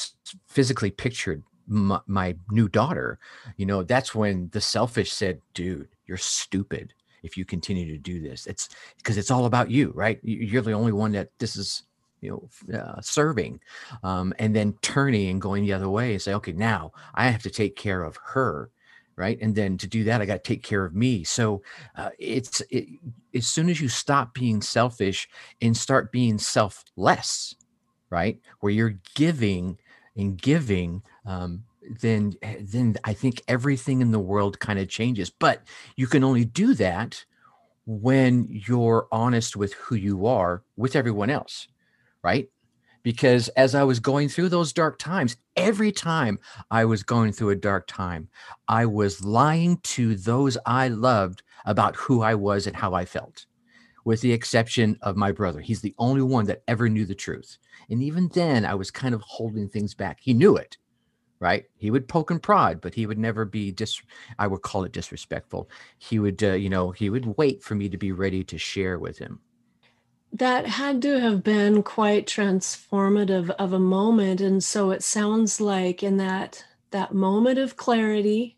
physically 0.48 0.92
pictured 0.92 1.44
my, 1.68 2.00
my 2.08 2.36
new 2.52 2.68
daughter, 2.68 3.20
you 3.58 3.66
know, 3.66 3.84
that's 3.84 4.14
when 4.16 4.50
the 4.52 4.62
selfish 4.62 5.12
said, 5.12 5.42
"Dude, 5.54 5.90
you're 6.06 6.18
stupid." 6.18 6.94
if 7.22 7.36
you 7.36 7.44
continue 7.44 7.86
to 7.86 7.98
do 7.98 8.22
this 8.22 8.48
it's 8.48 8.70
because 8.96 9.18
it's 9.18 9.30
all 9.30 9.46
about 9.46 9.70
you 9.70 9.92
right 9.94 10.22
you're 10.24 10.62
the 10.62 10.72
only 10.72 10.94
one 10.94 11.12
that 11.12 11.30
this 11.38 11.58
is 11.58 11.84
you 12.22 12.30
know 12.30 12.78
uh, 12.78 13.02
serving 13.02 13.60
um, 14.04 14.34
and 14.40 14.56
then 14.56 14.74
turning 14.82 15.30
and 15.30 15.42
going 15.42 15.64
the 15.64 15.74
other 15.74 15.90
way 15.90 16.14
and 16.14 16.22
say 16.22 16.34
okay 16.34 16.52
now 16.52 16.92
i 17.16 17.30
have 17.30 17.44
to 17.44 17.50
take 17.50 17.76
care 17.76 18.04
of 18.04 18.18
her 18.34 18.70
right? 19.20 19.38
And 19.42 19.54
then 19.54 19.78
to 19.80 19.88
do 19.88 20.06
that 20.06 20.22
i 20.22 20.26
got 20.26 20.44
to 20.44 20.48
take 20.54 20.64
care 20.64 20.86
of 20.86 20.96
me. 20.96 21.26
So 21.26 21.62
uh, 21.96 22.10
it's 22.18 22.62
it, 22.72 22.88
as 23.36 23.46
soon 23.46 23.70
as 23.70 23.82
you 23.82 23.90
stop 23.90 24.34
being 24.34 24.62
selfish 24.62 25.28
and 25.62 25.76
start 25.76 26.12
being 26.12 26.40
selfless 26.40 27.54
right 28.10 28.40
where 28.62 28.72
you're 28.72 28.98
giving 29.14 29.78
and 30.16 30.42
giving 30.42 31.04
um, 31.26 31.64
then 32.02 32.34
then 32.62 32.96
i 33.04 33.14
think 33.14 33.42
everything 33.48 34.02
in 34.02 34.12
the 34.12 34.20
world 34.20 34.60
kind 34.60 34.80
of 34.80 34.88
changes. 34.88 35.30
But 35.30 35.64
you 35.98 36.08
can 36.08 36.24
only 36.24 36.46
do 36.46 36.74
that 36.76 37.26
when 37.86 38.48
you're 38.50 39.08
honest 39.12 39.56
with 39.58 39.74
who 39.74 39.96
you 39.96 40.26
are 40.28 40.64
with 40.78 40.96
everyone 40.96 41.30
else 41.30 41.68
right? 42.24 42.50
Because 43.04 43.48
as 43.50 43.76
I 43.76 43.84
was 43.84 44.00
going 44.00 44.30
through 44.30 44.50
those 44.50 44.74
dark 44.74 45.00
times, 45.00 45.38
every 45.56 45.92
time 45.92 46.40
I 46.70 46.86
was 46.86 47.04
going 47.04 47.32
through 47.32 47.52
a 47.52 47.56
dark 47.56 47.88
time, 47.88 48.28
I 48.68 48.86
was 48.86 49.24
lying 49.24 49.78
to 49.84 50.16
those 50.16 50.58
I 50.66 50.90
loved 50.90 51.42
about 51.66 51.96
who 51.96 52.22
I 52.22 52.36
was 52.36 52.68
and 52.68 52.76
how 52.76 52.94
I 52.94 53.06
felt, 53.06 53.46
with 54.04 54.22
the 54.22 54.34
exception 54.34 54.98
of 55.02 55.16
my 55.16 55.32
brother. 55.32 55.62
He's 55.62 55.82
the 55.82 55.96
only 55.98 56.22
one 56.22 56.46
that 56.46 56.64
ever 56.68 56.90
knew 56.90 57.06
the 57.06 57.16
truth. 57.16 57.58
And 57.90 58.04
even 58.04 58.30
then, 58.34 58.66
I 58.66 58.76
was 58.76 58.92
kind 58.92 59.16
of 59.16 59.22
holding 59.22 59.70
things 59.70 59.94
back. 59.94 60.20
He 60.22 60.34
knew 60.34 60.58
it, 60.58 60.78
right? 61.40 61.66
He 61.78 61.92
would 61.92 62.08
poke 62.08 62.32
and 62.32 62.44
prod, 62.44 62.82
but 62.82 62.94
he 62.94 63.06
would 63.06 63.18
never 63.18 63.46
be 63.46 63.72
dis. 63.72 64.02
I 64.38 64.48
would 64.48 64.62
call 64.62 64.84
it 64.84 64.92
disrespectful. 64.92 65.70
He 65.98 66.20
would, 66.20 66.44
uh, 66.44 66.52
you 66.52 66.70
know, 66.70 66.92
he 66.92 67.10
would 67.10 67.38
wait 67.38 67.64
for 67.64 67.76
me 67.76 67.88
to 67.88 67.98
be 67.98 68.12
ready 68.12 68.44
to 68.44 68.58
share 68.58 69.00
with 69.00 69.18
him 69.18 69.40
that 70.32 70.68
had 70.68 71.02
to 71.02 71.20
have 71.20 71.44
been 71.44 71.82
quite 71.84 72.28
transformative 72.28 73.50
of 73.52 73.74
a 73.74 73.80
moment 73.80 74.42
and 74.42 74.64
so 74.64 74.92
it 74.92 75.04
sounds 75.04 75.60
like 75.60 76.04
in 76.04 76.18
that 76.18 76.64
that 76.92 77.14
moment 77.14 77.58
of 77.58 77.78
clarity 77.78 78.56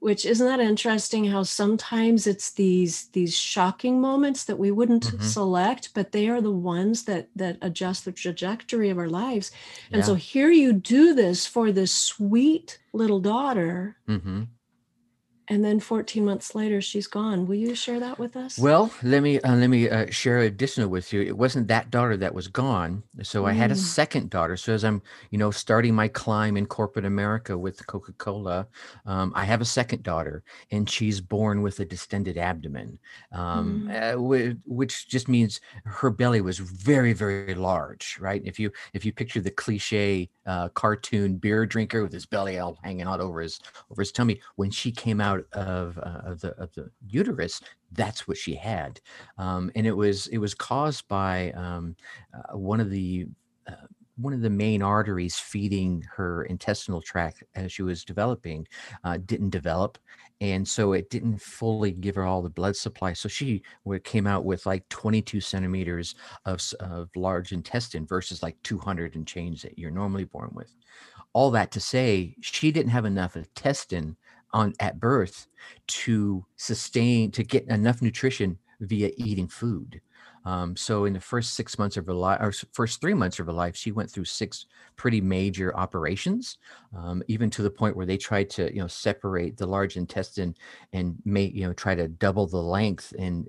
which 0.00 0.24
isn't 0.24 0.46
that 0.46 0.60
interesting 0.60 1.24
how 1.24 1.42
sometimes 1.42 2.26
it's 2.26 2.52
these 2.52 3.08
these 3.08 3.36
shocking 3.36 4.00
moments 4.00 4.44
that 4.44 4.58
we 4.58 4.70
wouldn't 4.70 5.06
mm-hmm. 5.06 5.22
select 5.22 5.90
but 5.94 6.12
they 6.12 6.28
are 6.28 6.40
the 6.40 6.50
ones 6.50 7.04
that 7.04 7.28
that 7.34 7.56
adjust 7.62 8.04
the 8.04 8.12
trajectory 8.12 8.90
of 8.90 8.98
our 8.98 9.08
lives 9.08 9.50
and 9.90 10.00
yeah. 10.00 10.06
so 10.06 10.14
here 10.14 10.50
you 10.50 10.72
do 10.72 11.14
this 11.14 11.46
for 11.46 11.72
this 11.72 11.92
sweet 11.92 12.78
little 12.92 13.20
daughter 13.20 13.96
mm-hmm 14.08 14.44
and 15.48 15.64
then 15.64 15.80
14 15.80 16.24
months 16.24 16.54
later 16.54 16.80
she's 16.80 17.06
gone 17.06 17.46
will 17.46 17.54
you 17.54 17.74
share 17.74 18.00
that 18.00 18.18
with 18.18 18.36
us 18.36 18.58
well 18.58 18.90
let 19.02 19.22
me 19.22 19.40
uh, 19.40 19.54
let 19.54 19.68
me 19.68 19.88
uh, 19.88 20.06
share 20.10 20.40
additional 20.40 20.88
with 20.88 21.12
you 21.12 21.22
it 21.22 21.36
wasn't 21.36 21.66
that 21.68 21.90
daughter 21.90 22.16
that 22.16 22.34
was 22.34 22.48
gone 22.48 23.02
so 23.22 23.42
mm. 23.42 23.48
i 23.48 23.52
had 23.52 23.70
a 23.70 23.74
mm. 23.74 23.78
second 23.78 24.30
daughter 24.30 24.56
so 24.56 24.72
as 24.72 24.84
i'm 24.84 25.02
you 25.30 25.38
know 25.38 25.50
starting 25.50 25.94
my 25.94 26.08
climb 26.08 26.56
in 26.56 26.66
corporate 26.66 27.04
america 27.04 27.56
with 27.56 27.86
coca-cola 27.86 28.66
um, 29.06 29.32
i 29.34 29.44
have 29.44 29.60
a 29.60 29.64
second 29.64 30.02
daughter 30.02 30.42
and 30.70 30.88
she's 30.88 31.20
born 31.20 31.62
with 31.62 31.80
a 31.80 31.84
distended 31.84 32.36
abdomen 32.36 32.98
um, 33.32 33.88
mm. 33.88 34.14
uh, 34.14 34.60
which 34.66 35.08
just 35.08 35.28
means 35.28 35.60
her 35.84 36.10
belly 36.10 36.40
was 36.40 36.58
very 36.58 37.12
very 37.12 37.54
large 37.54 38.18
right 38.20 38.42
if 38.44 38.58
you 38.58 38.70
if 38.92 39.04
you 39.04 39.12
picture 39.12 39.40
the 39.40 39.50
cliche 39.50 40.28
uh, 40.46 40.68
cartoon 40.70 41.36
beer 41.36 41.66
drinker 41.66 42.02
with 42.02 42.12
his 42.12 42.26
belly 42.26 42.58
all 42.58 42.78
hanging 42.82 43.06
out 43.06 43.20
over 43.20 43.40
his 43.40 43.60
over 43.90 44.02
his 44.02 44.12
tummy 44.12 44.40
when 44.56 44.70
she 44.70 44.90
came 44.90 45.20
out 45.20 45.37
of, 45.52 45.98
uh, 45.98 46.20
of 46.24 46.40
the 46.40 46.50
of 46.60 46.72
the 46.74 46.90
uterus 47.06 47.60
that's 47.92 48.28
what 48.28 48.36
she 48.36 48.54
had. 48.54 49.00
Um, 49.38 49.70
and 49.74 49.86
it 49.86 49.96
was 49.96 50.26
it 50.28 50.38
was 50.38 50.54
caused 50.54 51.06
by 51.08 51.52
um, 51.52 51.96
uh, 52.34 52.56
one 52.56 52.80
of 52.80 52.90
the 52.90 53.26
uh, 53.66 53.86
one 54.16 54.32
of 54.32 54.40
the 54.40 54.50
main 54.50 54.82
arteries 54.82 55.38
feeding 55.38 56.04
her 56.16 56.42
intestinal 56.44 57.00
tract 57.00 57.44
as 57.54 57.72
she 57.72 57.82
was 57.82 58.04
developing 58.04 58.66
uh, 59.04 59.16
didn't 59.24 59.50
develop. 59.50 59.96
And 60.40 60.66
so 60.66 60.92
it 60.92 61.10
didn't 61.10 61.40
fully 61.40 61.92
give 61.92 62.16
her 62.16 62.24
all 62.24 62.42
the 62.42 62.50
blood 62.50 62.76
supply. 62.76 63.12
So 63.12 63.28
she 63.28 63.62
came 64.04 64.26
out 64.26 64.44
with 64.44 64.66
like 64.66 64.88
22 64.88 65.40
centimeters 65.40 66.16
of, 66.46 66.60
of 66.80 67.10
large 67.16 67.52
intestine 67.52 68.06
versus 68.06 68.42
like 68.42 68.56
200 68.64 69.14
and 69.14 69.26
change 69.26 69.62
that 69.62 69.78
you're 69.78 69.90
normally 69.90 70.24
born 70.24 70.50
with. 70.52 70.74
All 71.32 71.50
that 71.52 71.70
to 71.72 71.80
say 71.80 72.34
she 72.40 72.72
didn't 72.72 72.90
have 72.90 73.04
enough 73.04 73.36
intestine 73.36 74.16
on 74.52 74.74
at 74.80 75.00
birth 75.00 75.46
to 75.86 76.44
sustain 76.56 77.30
to 77.32 77.42
get 77.42 77.66
enough 77.68 78.02
nutrition 78.02 78.58
via 78.80 79.10
eating 79.16 79.48
food 79.48 80.00
um, 80.48 80.74
so 80.76 81.04
in 81.04 81.12
the 81.12 81.20
first 81.20 81.52
six 81.52 81.78
months 81.78 81.98
of 81.98 82.06
her 82.06 82.14
life, 82.14 82.40
or 82.40 82.52
first 82.72 83.02
three 83.02 83.12
months 83.12 83.38
of 83.38 83.44
her 83.44 83.52
life, 83.52 83.76
she 83.76 83.92
went 83.92 84.10
through 84.10 84.24
six 84.24 84.64
pretty 84.96 85.20
major 85.20 85.76
operations, 85.76 86.56
um, 86.96 87.22
even 87.28 87.50
to 87.50 87.60
the 87.60 87.70
point 87.70 87.94
where 87.94 88.06
they 88.06 88.16
tried 88.16 88.48
to, 88.48 88.74
you 88.74 88.80
know, 88.80 88.86
separate 88.86 89.58
the 89.58 89.66
large 89.66 89.98
intestine 89.98 90.54
and 90.94 91.16
make, 91.26 91.54
you 91.54 91.66
know, 91.66 91.74
try 91.74 91.94
to 91.94 92.08
double 92.08 92.46
the 92.46 92.62
length. 92.62 93.12
And 93.18 93.46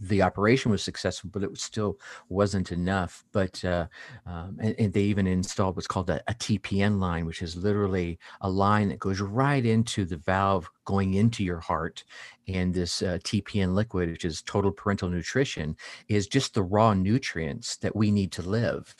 the 0.00 0.22
operation 0.22 0.72
was 0.72 0.82
successful, 0.82 1.30
but 1.32 1.44
it 1.44 1.56
still 1.56 2.00
wasn't 2.28 2.72
enough. 2.72 3.24
But 3.30 3.64
uh, 3.64 3.86
um, 4.26 4.58
and, 4.60 4.74
and, 4.76 4.92
they 4.92 5.02
even 5.02 5.28
installed 5.28 5.76
what's 5.76 5.86
called 5.86 6.10
a, 6.10 6.20
a 6.26 6.34
TPN 6.34 6.98
line, 6.98 7.26
which 7.26 7.42
is 7.42 7.54
literally 7.54 8.18
a 8.40 8.50
line 8.50 8.88
that 8.88 8.98
goes 8.98 9.20
right 9.20 9.64
into 9.64 10.04
the 10.04 10.16
valve 10.16 10.68
going 10.84 11.14
into 11.14 11.44
your 11.44 11.60
heart 11.60 12.04
and 12.48 12.74
this 12.74 13.02
uh, 13.02 13.18
TPN 13.24 13.74
liquid, 13.74 14.10
which 14.10 14.24
is 14.24 14.42
total 14.42 14.72
parental 14.72 15.08
nutrition, 15.08 15.76
is 16.08 16.26
just 16.26 16.54
the 16.54 16.62
raw 16.62 16.94
nutrients 16.94 17.76
that 17.78 17.94
we 17.94 18.10
need 18.10 18.32
to 18.32 18.42
live. 18.42 18.94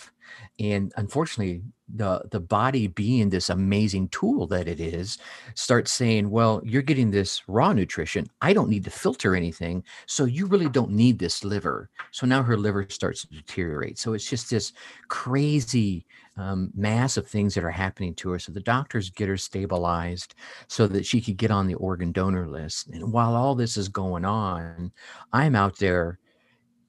And 0.58 0.92
unfortunately, 0.96 1.62
the 1.92 2.22
the 2.30 2.40
body 2.40 2.86
being 2.86 3.30
this 3.30 3.50
amazing 3.50 4.08
tool 4.08 4.46
that 4.48 4.68
it 4.68 4.80
is, 4.80 5.18
starts 5.54 5.92
saying, 5.92 6.30
"Well, 6.30 6.60
you're 6.64 6.82
getting 6.82 7.10
this 7.10 7.42
raw 7.48 7.72
nutrition. 7.72 8.28
I 8.40 8.52
don't 8.52 8.68
need 8.68 8.84
to 8.84 8.90
filter 8.90 9.34
anything, 9.34 9.82
so 10.06 10.24
you 10.24 10.46
really 10.46 10.68
don't 10.68 10.92
need 10.92 11.18
this 11.18 11.44
liver." 11.44 11.90
So 12.12 12.26
now 12.26 12.42
her 12.42 12.56
liver 12.56 12.86
starts 12.90 13.22
to 13.22 13.28
deteriorate. 13.28 13.98
So 13.98 14.12
it's 14.12 14.28
just 14.28 14.50
this 14.50 14.72
crazy 15.08 16.06
um, 16.40 16.70
mass 16.74 17.16
of 17.16 17.26
things 17.26 17.54
that 17.54 17.64
are 17.64 17.70
happening 17.70 18.14
to 18.14 18.30
her. 18.30 18.38
So 18.38 18.50
the 18.50 18.60
doctors 18.60 19.10
get 19.10 19.28
her 19.28 19.36
stabilized 19.36 20.34
so 20.68 20.86
that 20.86 21.04
she 21.04 21.20
could 21.20 21.36
get 21.36 21.50
on 21.50 21.66
the 21.66 21.74
organ 21.74 22.12
donor 22.12 22.48
list. 22.48 22.88
And 22.88 23.12
while 23.12 23.34
all 23.36 23.54
this 23.54 23.76
is 23.76 23.88
going 23.88 24.24
on, 24.24 24.92
I'm 25.32 25.54
out 25.54 25.78
there 25.78 26.18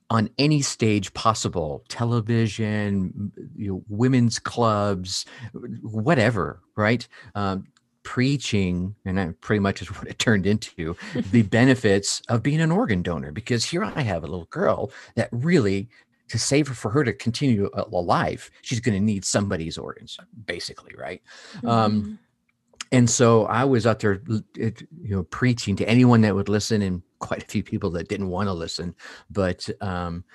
on 0.10 0.30
any 0.38 0.62
stage 0.62 1.14
possible 1.14 1.84
television 1.88 3.32
you 3.56 3.72
know, 3.72 3.84
women's 3.88 4.40
clubs 4.40 5.26
whatever 5.84 6.60
right 6.76 7.08
um, 7.36 7.66
preaching 8.04 8.94
and 9.06 9.18
that 9.18 9.40
pretty 9.40 9.62
much 9.62 9.82
is 9.82 9.88
what 9.96 10.08
it 10.10 10.20
turned 10.20 10.46
into 10.46 10.98
the 11.32 11.42
benefits 11.60 12.22
of 12.28 12.44
being 12.44 12.60
an 12.60 12.74
organ 12.74 13.02
donor 13.02 13.32
because 13.32 13.64
here 13.64 13.86
i 13.86 14.02
have 14.02 14.26
a 14.26 14.28
little 14.28 14.48
girl 14.52 14.92
that 15.16 15.30
really 15.32 15.88
to 16.32 16.40
save 16.40 16.68
her 16.68 16.74
for 16.74 16.90
her 16.92 17.04
to 17.04 17.14
continue 17.14 17.70
alive, 17.74 18.50
she's 18.62 18.80
going 18.80 18.98
to 18.98 19.04
need 19.04 19.24
somebody's 19.26 19.78
organs, 19.78 20.18
basically, 20.46 20.94
right? 20.98 21.22
Um, 21.58 21.62
mm-hmm. 21.62 21.70
Um, 21.70 22.20
and 22.94 23.10
so 23.10 23.46
I 23.46 23.64
was 23.64 23.88
out 23.88 24.00
there, 24.00 24.22
you 24.56 24.74
know, 25.16 25.24
preaching 25.24 25.78
to 25.78 25.88
anyone 25.88 26.22
that 26.22 26.36
would 26.36 26.50
listen, 26.50 26.82
and 26.82 27.02
quite 27.20 27.44
a 27.44 27.48
few 27.48 27.64
people 27.64 27.90
that 27.92 28.10
didn't 28.10 28.28
want 28.28 28.48
to 28.48 28.54
listen. 28.54 28.96
But 29.30 29.70
um, 29.80 30.26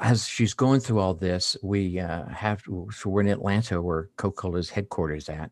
as 0.00 0.26
she's 0.26 0.54
going 0.54 0.80
through 0.80 1.00
all 1.00 1.12
this, 1.14 1.56
we 1.62 1.98
uh, 1.98 2.26
have 2.28 2.62
so 2.62 3.10
we're 3.10 3.20
in 3.20 3.28
Atlanta, 3.28 3.82
where 3.82 4.08
Coca-Cola's 4.16 4.70
headquarters 4.70 5.28
at, 5.28 5.50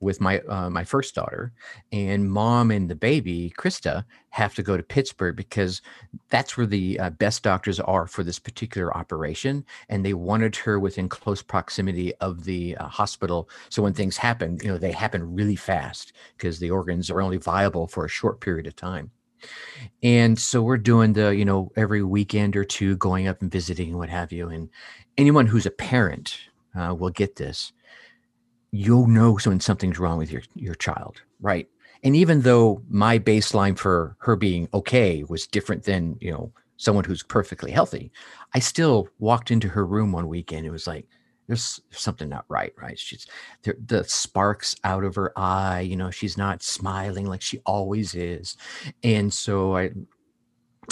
with 0.00 0.20
my 0.20 0.40
uh, 0.40 0.70
my 0.70 0.84
first 0.84 1.14
daughter, 1.14 1.52
and 1.92 2.30
mom 2.30 2.70
and 2.70 2.88
the 2.88 2.94
baby 2.94 3.52
Krista 3.58 4.04
have 4.30 4.54
to 4.54 4.62
go 4.62 4.76
to 4.76 4.82
Pittsburgh 4.82 5.36
because 5.36 5.82
that's 6.28 6.56
where 6.56 6.66
the 6.66 6.98
uh, 6.98 7.10
best 7.10 7.42
doctors 7.42 7.80
are 7.80 8.06
for 8.06 8.22
this 8.22 8.38
particular 8.38 8.96
operation, 8.96 9.64
and 9.88 10.04
they 10.04 10.14
wanted 10.14 10.56
her 10.56 10.78
within 10.78 11.08
close 11.08 11.42
proximity 11.42 12.14
of 12.16 12.44
the 12.44 12.76
uh, 12.76 12.88
hospital. 12.88 13.48
So 13.68 13.82
when 13.82 13.94
things 13.94 14.16
happen, 14.16 14.58
you 14.62 14.68
know, 14.68 14.78
they 14.78 14.92
happen 14.92 15.34
really 15.34 15.56
fast 15.56 16.12
because 16.36 16.58
the 16.58 16.70
organs 16.70 17.10
are 17.10 17.22
only 17.22 17.38
viable 17.38 17.86
for 17.86 18.04
a 18.04 18.08
short 18.08 18.40
period 18.40 18.66
of 18.66 18.76
time. 18.76 19.10
And 20.02 20.38
so 20.38 20.62
we're 20.62 20.78
doing 20.78 21.12
the, 21.12 21.34
you 21.36 21.44
know, 21.44 21.70
every 21.76 22.02
weekend 22.02 22.56
or 22.56 22.64
two 22.64 22.96
going 22.96 23.28
up 23.28 23.42
and 23.42 23.50
visiting 23.50 23.90
and 23.90 23.98
what 23.98 24.08
have 24.08 24.32
you. 24.32 24.48
And 24.48 24.70
anyone 25.16 25.46
who's 25.46 25.66
a 25.66 25.70
parent 25.70 26.38
uh, 26.74 26.94
will 26.94 27.10
get 27.10 27.36
this 27.36 27.72
you'll 28.76 29.06
know 29.06 29.38
when 29.44 29.60
something's 29.60 29.98
wrong 29.98 30.18
with 30.18 30.30
your 30.30 30.42
your 30.54 30.74
child, 30.74 31.22
right? 31.40 31.68
And 32.02 32.14
even 32.14 32.42
though 32.42 32.82
my 32.88 33.18
baseline 33.18 33.78
for 33.78 34.16
her 34.20 34.36
being 34.36 34.68
okay 34.74 35.24
was 35.24 35.46
different 35.46 35.84
than 35.84 36.16
you 36.20 36.30
know 36.30 36.52
someone 36.76 37.04
who's 37.04 37.22
perfectly 37.22 37.70
healthy, 37.70 38.12
I 38.54 38.58
still 38.58 39.08
walked 39.18 39.50
into 39.50 39.68
her 39.68 39.86
room 39.86 40.12
one 40.12 40.28
weekend. 40.28 40.66
It 40.66 40.70
was 40.70 40.86
like 40.86 41.06
there's 41.46 41.80
something 41.90 42.28
not 42.28 42.44
right, 42.48 42.72
right? 42.76 42.98
She's 42.98 43.26
there, 43.62 43.76
the 43.86 44.04
sparks 44.04 44.76
out 44.84 45.04
of 45.04 45.14
her 45.14 45.32
eye, 45.36 45.80
you 45.80 45.96
know, 45.96 46.10
she's 46.10 46.36
not 46.36 46.62
smiling 46.62 47.26
like 47.26 47.42
she 47.42 47.60
always 47.64 48.14
is. 48.14 48.56
And 49.02 49.32
so 49.32 49.76
I 49.76 49.90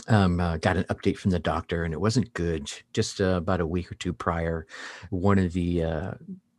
um, 0.09 0.41
uh, 0.41 0.57
got 0.59 0.77
an 0.77 0.85
update 0.85 1.19
from 1.19 1.31
the 1.33 1.39
doctor 1.39 1.85
and 1.85 1.93
it 1.93 2.01
wasn't 2.01 2.33
good. 2.35 2.71
Just 2.93 3.21
uh, 3.21 3.37
about 3.37 3.61
a 3.61 3.67
week 3.67 3.91
or 3.91 3.97
two 3.97 4.13
prior, 4.13 4.67
one 5.11 5.39
of 5.39 5.53
the 5.53 5.83
uh, 5.83 6.13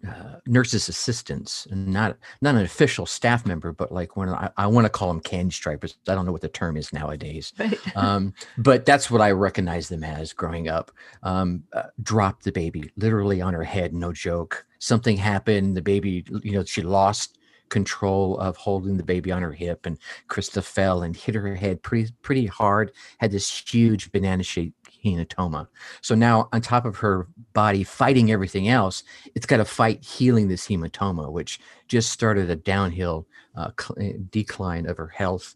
uh, 0.08 0.40
nurses 0.46 0.90
assistants 0.90 1.68
not 1.72 2.18
not 2.42 2.56
an 2.56 2.62
official 2.62 3.06
staff 3.06 3.46
member 3.46 3.72
but 3.72 3.92
like 3.92 4.16
when 4.16 4.30
i, 4.30 4.50
I 4.58 4.68
want 4.68 4.86
to 4.86 4.90
call 4.90 5.08
them 5.08 5.20
candy 5.20 5.52
stripers. 5.52 5.98
I 6.08 6.16
don't 6.16 6.26
know 6.26 6.32
what 6.32 6.42
the 6.42 6.50
term 6.50 6.78
is 6.78 6.94
nowadays. 6.94 7.54
Right. 7.58 7.80
um, 7.98 8.34
but 8.58 8.86
that's 8.86 9.10
what 9.10 9.22
i 9.22 9.32
recognize 9.32 9.90
them 9.90 10.04
as 10.04 10.34
growing 10.34 10.68
up. 10.68 10.92
Um, 11.24 11.64
uh, 11.74 11.84
dropped 12.04 12.44
the 12.44 12.52
baby 12.52 12.92
literally 12.98 13.42
on 13.42 13.54
her 13.54 13.64
head 13.64 13.94
no 13.94 14.12
joke. 14.12 14.66
Something 14.80 15.18
happened 15.18 15.76
the 15.76 15.82
baby 15.82 16.24
you 16.44 16.52
know 16.52 16.64
she 16.64 16.82
lost 16.82 17.38
control 17.70 18.38
of 18.40 18.56
holding 18.58 18.98
the 18.98 19.04
baby 19.04 19.32
on 19.32 19.42
her 19.42 19.52
hip 19.52 19.86
and 19.86 19.98
krista 20.30 20.64
fell 20.64 21.04
and 21.04 21.16
hit 21.16 21.36
her 21.36 21.56
head 21.56 21.82
pretty 21.82 22.12
pretty 22.22 22.46
hard 22.46 22.92
had 23.18 23.32
this 23.32 23.64
huge 23.68 24.12
banana 24.12 24.44
shaped 24.44 24.76
hematoma. 25.06 25.68
So 26.02 26.16
now, 26.16 26.50
on 26.52 26.62
top 26.62 26.86
of 26.86 26.98
her 26.98 27.28
body 27.54 27.84
fighting 27.84 28.32
everything 28.32 28.68
else, 28.68 29.04
it's 29.36 29.46
got 29.46 29.58
to 29.58 29.66
fight 29.66 30.04
healing 30.04 30.48
this 30.48 30.68
hematoma, 30.68 31.32
which 31.32 31.60
just 31.88 32.12
started 32.12 32.50
a 32.50 32.56
downhill 32.56 33.28
uh, 33.56 33.70
eh, 34.00 34.14
decline 34.32 34.88
of 34.88 34.98
her 34.98 35.08
health. 35.08 35.56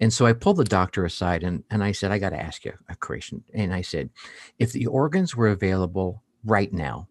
And 0.00 0.12
so 0.12 0.26
I 0.26 0.32
pulled 0.32 0.58
the 0.58 0.64
doctor 0.64 1.04
aside 1.04 1.42
and, 1.42 1.64
and 1.70 1.82
I 1.82 1.92
said, 1.92 2.12
I 2.12 2.18
got 2.18 2.30
to 2.30 2.40
ask 2.40 2.64
you 2.64 2.74
a 2.88 2.96
question. 2.96 3.42
And 3.54 3.72
I 3.72 3.80
said, 3.80 4.10
if 4.58 4.72
the 4.72 4.86
organs 4.86 5.34
were 5.34 5.48
available 5.48 6.22
right 6.44 6.72
now, 6.72 7.08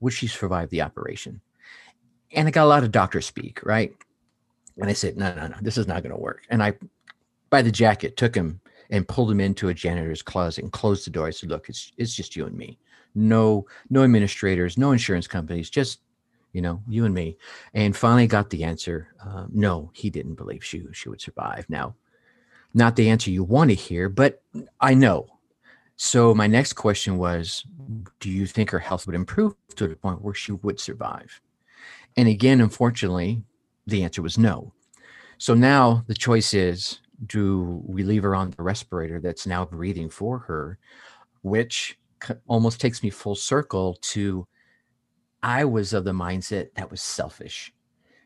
would 0.00 0.12
she 0.12 0.26
survive 0.26 0.70
the 0.70 0.82
operation? 0.82 1.40
And 2.32 2.48
I 2.48 2.50
got 2.50 2.64
a 2.64 2.68
lot 2.68 2.84
of 2.84 2.90
doctors 2.92 3.26
speak, 3.26 3.64
right? 3.64 3.94
And 4.78 4.90
I 4.90 4.92
said, 4.92 5.16
no, 5.16 5.34
no, 5.34 5.48
no, 5.48 5.56
this 5.62 5.78
is 5.78 5.86
not 5.86 6.02
going 6.02 6.14
to 6.14 6.20
work. 6.20 6.42
And 6.50 6.62
I, 6.62 6.74
by 7.50 7.62
the 7.62 7.72
jacket, 7.72 8.16
took 8.16 8.34
him 8.34 8.60
and 8.90 9.08
pulled 9.08 9.30
him 9.30 9.40
into 9.40 9.68
a 9.68 9.74
janitor's 9.74 10.22
closet 10.22 10.62
and 10.62 10.72
closed 10.72 11.06
the 11.06 11.10
door. 11.10 11.26
I 11.26 11.30
said, 11.30 11.50
"Look, 11.50 11.68
it's 11.68 11.92
it's 11.96 12.14
just 12.14 12.36
you 12.36 12.46
and 12.46 12.56
me. 12.56 12.78
No 13.14 13.66
no 13.90 14.04
administrators, 14.04 14.78
no 14.78 14.92
insurance 14.92 15.26
companies, 15.26 15.70
just 15.70 16.00
you 16.52 16.62
know 16.62 16.82
you 16.88 17.04
and 17.04 17.14
me." 17.14 17.36
And 17.74 17.96
finally 17.96 18.26
got 18.26 18.50
the 18.50 18.64
answer. 18.64 19.08
Uh, 19.24 19.46
no, 19.50 19.90
he 19.94 20.10
didn't 20.10 20.34
believe 20.34 20.64
she 20.64 20.84
she 20.92 21.08
would 21.08 21.20
survive. 21.20 21.66
Now, 21.68 21.94
not 22.74 22.96
the 22.96 23.08
answer 23.08 23.30
you 23.30 23.44
want 23.44 23.70
to 23.70 23.74
hear, 23.74 24.08
but 24.08 24.42
I 24.80 24.94
know. 24.94 25.26
So 25.98 26.34
my 26.34 26.46
next 26.46 26.74
question 26.74 27.16
was, 27.16 27.64
do 28.20 28.30
you 28.30 28.44
think 28.46 28.70
her 28.70 28.78
health 28.78 29.06
would 29.06 29.16
improve 29.16 29.54
to 29.76 29.88
the 29.88 29.96
point 29.96 30.20
where 30.20 30.34
she 30.34 30.52
would 30.52 30.78
survive? 30.78 31.40
And 32.16 32.28
again, 32.28 32.60
unfortunately, 32.60 33.42
the 33.86 34.02
answer 34.02 34.22
was 34.22 34.38
no. 34.38 34.72
So 35.38 35.54
now 35.54 36.04
the 36.06 36.14
choice 36.14 36.54
is 36.54 37.00
do 37.26 37.82
we 37.86 38.02
leave 38.02 38.22
her 38.22 38.34
on 38.34 38.50
the 38.50 38.62
respirator 38.62 39.20
that's 39.20 39.46
now 39.46 39.64
breathing 39.64 40.10
for 40.10 40.38
her, 40.40 40.78
which 41.42 41.98
almost 42.46 42.80
takes 42.80 43.02
me 43.02 43.10
full 43.10 43.34
circle 43.34 43.98
to 44.00 44.46
I 45.42 45.64
was 45.64 45.92
of 45.92 46.04
the 46.04 46.12
mindset 46.12 46.68
that 46.74 46.90
was 46.90 47.00
selfish 47.00 47.72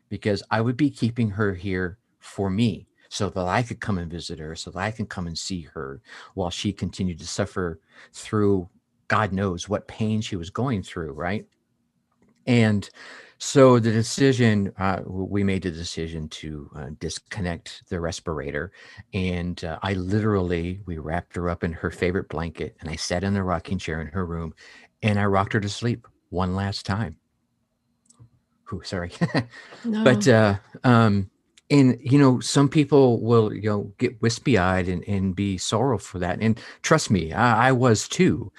because 0.09 0.43
I 0.49 0.61
would 0.61 0.77
be 0.77 0.89
keeping 0.89 1.29
her 1.31 1.53
here 1.53 1.97
for 2.19 2.49
me 2.49 2.87
so 3.09 3.29
that 3.29 3.45
I 3.45 3.61
could 3.61 3.81
come 3.81 3.97
and 3.97 4.09
visit 4.09 4.39
her, 4.39 4.55
so 4.55 4.71
that 4.71 4.79
I 4.79 4.91
can 4.91 5.05
come 5.05 5.27
and 5.27 5.37
see 5.37 5.61
her 5.73 6.01
while 6.33 6.49
she 6.49 6.71
continued 6.71 7.19
to 7.19 7.27
suffer 7.27 7.79
through 8.13 8.69
God 9.09 9.33
knows 9.33 9.67
what 9.67 9.87
pain 9.87 10.21
she 10.21 10.37
was 10.37 10.49
going 10.49 10.81
through, 10.83 11.11
right? 11.11 11.45
And 12.45 12.89
so 13.43 13.79
the 13.79 13.91
decision, 13.91 14.71
uh, 14.77 15.01
we 15.03 15.43
made 15.43 15.63
the 15.63 15.71
decision 15.71 16.29
to 16.29 16.69
uh, 16.75 16.87
disconnect 16.99 17.81
the 17.89 17.99
respirator, 17.99 18.71
and 19.15 19.63
uh, 19.63 19.79
I 19.81 19.93
literally 19.93 20.81
we 20.85 20.99
wrapped 20.99 21.35
her 21.35 21.49
up 21.49 21.63
in 21.63 21.73
her 21.73 21.89
favorite 21.89 22.29
blanket, 22.29 22.77
and 22.79 22.87
I 22.87 22.97
sat 22.97 23.23
in 23.23 23.33
the 23.33 23.41
rocking 23.41 23.79
chair 23.79 23.99
in 23.99 24.07
her 24.07 24.27
room, 24.27 24.53
and 25.01 25.19
I 25.19 25.25
rocked 25.25 25.53
her 25.53 25.59
to 25.59 25.69
sleep 25.69 26.07
one 26.29 26.55
last 26.55 26.85
time. 26.85 27.17
Ooh, 28.71 28.83
sorry, 28.83 29.11
no. 29.85 30.03
but 30.03 30.27
uh, 30.27 30.57
um, 30.83 31.31
and 31.71 31.97
you 31.99 32.19
know 32.19 32.39
some 32.41 32.69
people 32.69 33.21
will 33.21 33.51
you 33.51 33.69
know 33.69 33.91
get 33.97 34.21
wispy 34.21 34.59
eyed 34.59 34.87
and, 34.87 35.03
and 35.07 35.35
be 35.35 35.57
sorrowful 35.57 36.05
for 36.05 36.19
that, 36.19 36.37
and 36.41 36.59
trust 36.83 37.09
me, 37.09 37.33
I, 37.33 37.69
I 37.69 37.71
was 37.71 38.07
too, 38.07 38.51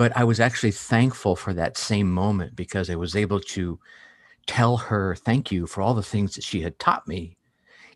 but 0.00 0.16
I 0.16 0.24
was 0.24 0.40
actually 0.40 0.70
thankful 0.70 1.36
for 1.36 1.52
that 1.52 1.76
same 1.76 2.10
moment 2.10 2.56
because 2.56 2.88
I 2.88 2.94
was 2.94 3.14
able 3.14 3.38
to 3.38 3.78
tell 4.46 4.78
her 4.78 5.14
thank 5.14 5.52
you 5.52 5.66
for 5.66 5.82
all 5.82 5.92
the 5.92 6.02
things 6.02 6.34
that 6.34 6.42
she 6.42 6.62
had 6.62 6.78
taught 6.78 7.06
me 7.06 7.36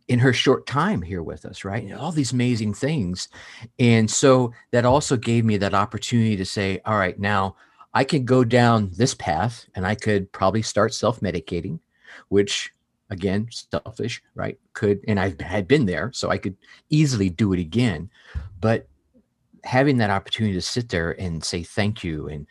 in 0.08 0.18
her 0.18 0.34
short 0.34 0.66
time 0.66 1.00
here 1.00 1.22
with 1.22 1.46
us, 1.46 1.64
right? 1.64 1.94
all 1.94 2.12
these 2.12 2.34
amazing 2.34 2.74
things. 2.74 3.30
And 3.78 4.10
so 4.10 4.52
that 4.70 4.84
also 4.84 5.16
gave 5.16 5.46
me 5.46 5.56
that 5.56 5.72
opportunity 5.72 6.36
to 6.36 6.44
say, 6.44 6.78
all 6.84 6.98
right, 6.98 7.18
now 7.18 7.56
I 7.94 8.04
could 8.04 8.26
go 8.26 8.44
down 8.44 8.90
this 8.94 9.14
path 9.14 9.64
and 9.74 9.86
I 9.86 9.94
could 9.94 10.30
probably 10.30 10.60
start 10.60 10.92
self 10.92 11.20
medicating, 11.20 11.78
which 12.28 12.70
again, 13.08 13.48
selfish, 13.50 14.22
right? 14.34 14.58
Could, 14.74 15.00
and 15.08 15.18
I 15.18 15.34
had 15.40 15.66
been 15.66 15.86
there, 15.86 16.10
so 16.12 16.28
I 16.28 16.36
could 16.36 16.56
easily 16.90 17.30
do 17.30 17.54
it 17.54 17.60
again. 17.60 18.10
But 18.60 18.88
having 19.64 19.98
that 19.98 20.10
opportunity 20.10 20.54
to 20.54 20.60
sit 20.60 20.88
there 20.88 21.12
and 21.20 21.44
say 21.44 21.62
thank 21.62 22.04
you 22.04 22.28
and 22.28 22.46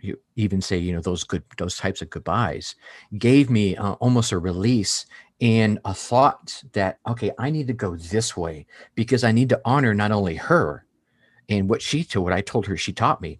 you 0.00 0.18
even 0.36 0.60
say 0.60 0.78
you 0.78 0.92
know 0.92 1.00
those 1.00 1.24
good 1.24 1.42
those 1.58 1.76
types 1.76 2.00
of 2.02 2.10
goodbyes 2.10 2.74
gave 3.18 3.50
me 3.50 3.76
uh, 3.76 3.92
almost 3.94 4.32
a 4.32 4.38
release 4.38 5.06
and 5.40 5.78
a 5.84 5.94
thought 5.94 6.62
that 6.72 6.98
okay 7.08 7.30
i 7.38 7.50
need 7.50 7.66
to 7.66 7.72
go 7.72 7.96
this 7.96 8.36
way 8.36 8.66
because 8.94 9.24
i 9.24 9.32
need 9.32 9.48
to 9.48 9.60
honor 9.64 9.94
not 9.94 10.12
only 10.12 10.36
her 10.36 10.86
and 11.48 11.68
what 11.68 11.82
she 11.82 12.04
to 12.04 12.20
what 12.20 12.32
i 12.32 12.40
told 12.40 12.66
her 12.66 12.76
she 12.76 12.92
taught 12.92 13.20
me 13.20 13.38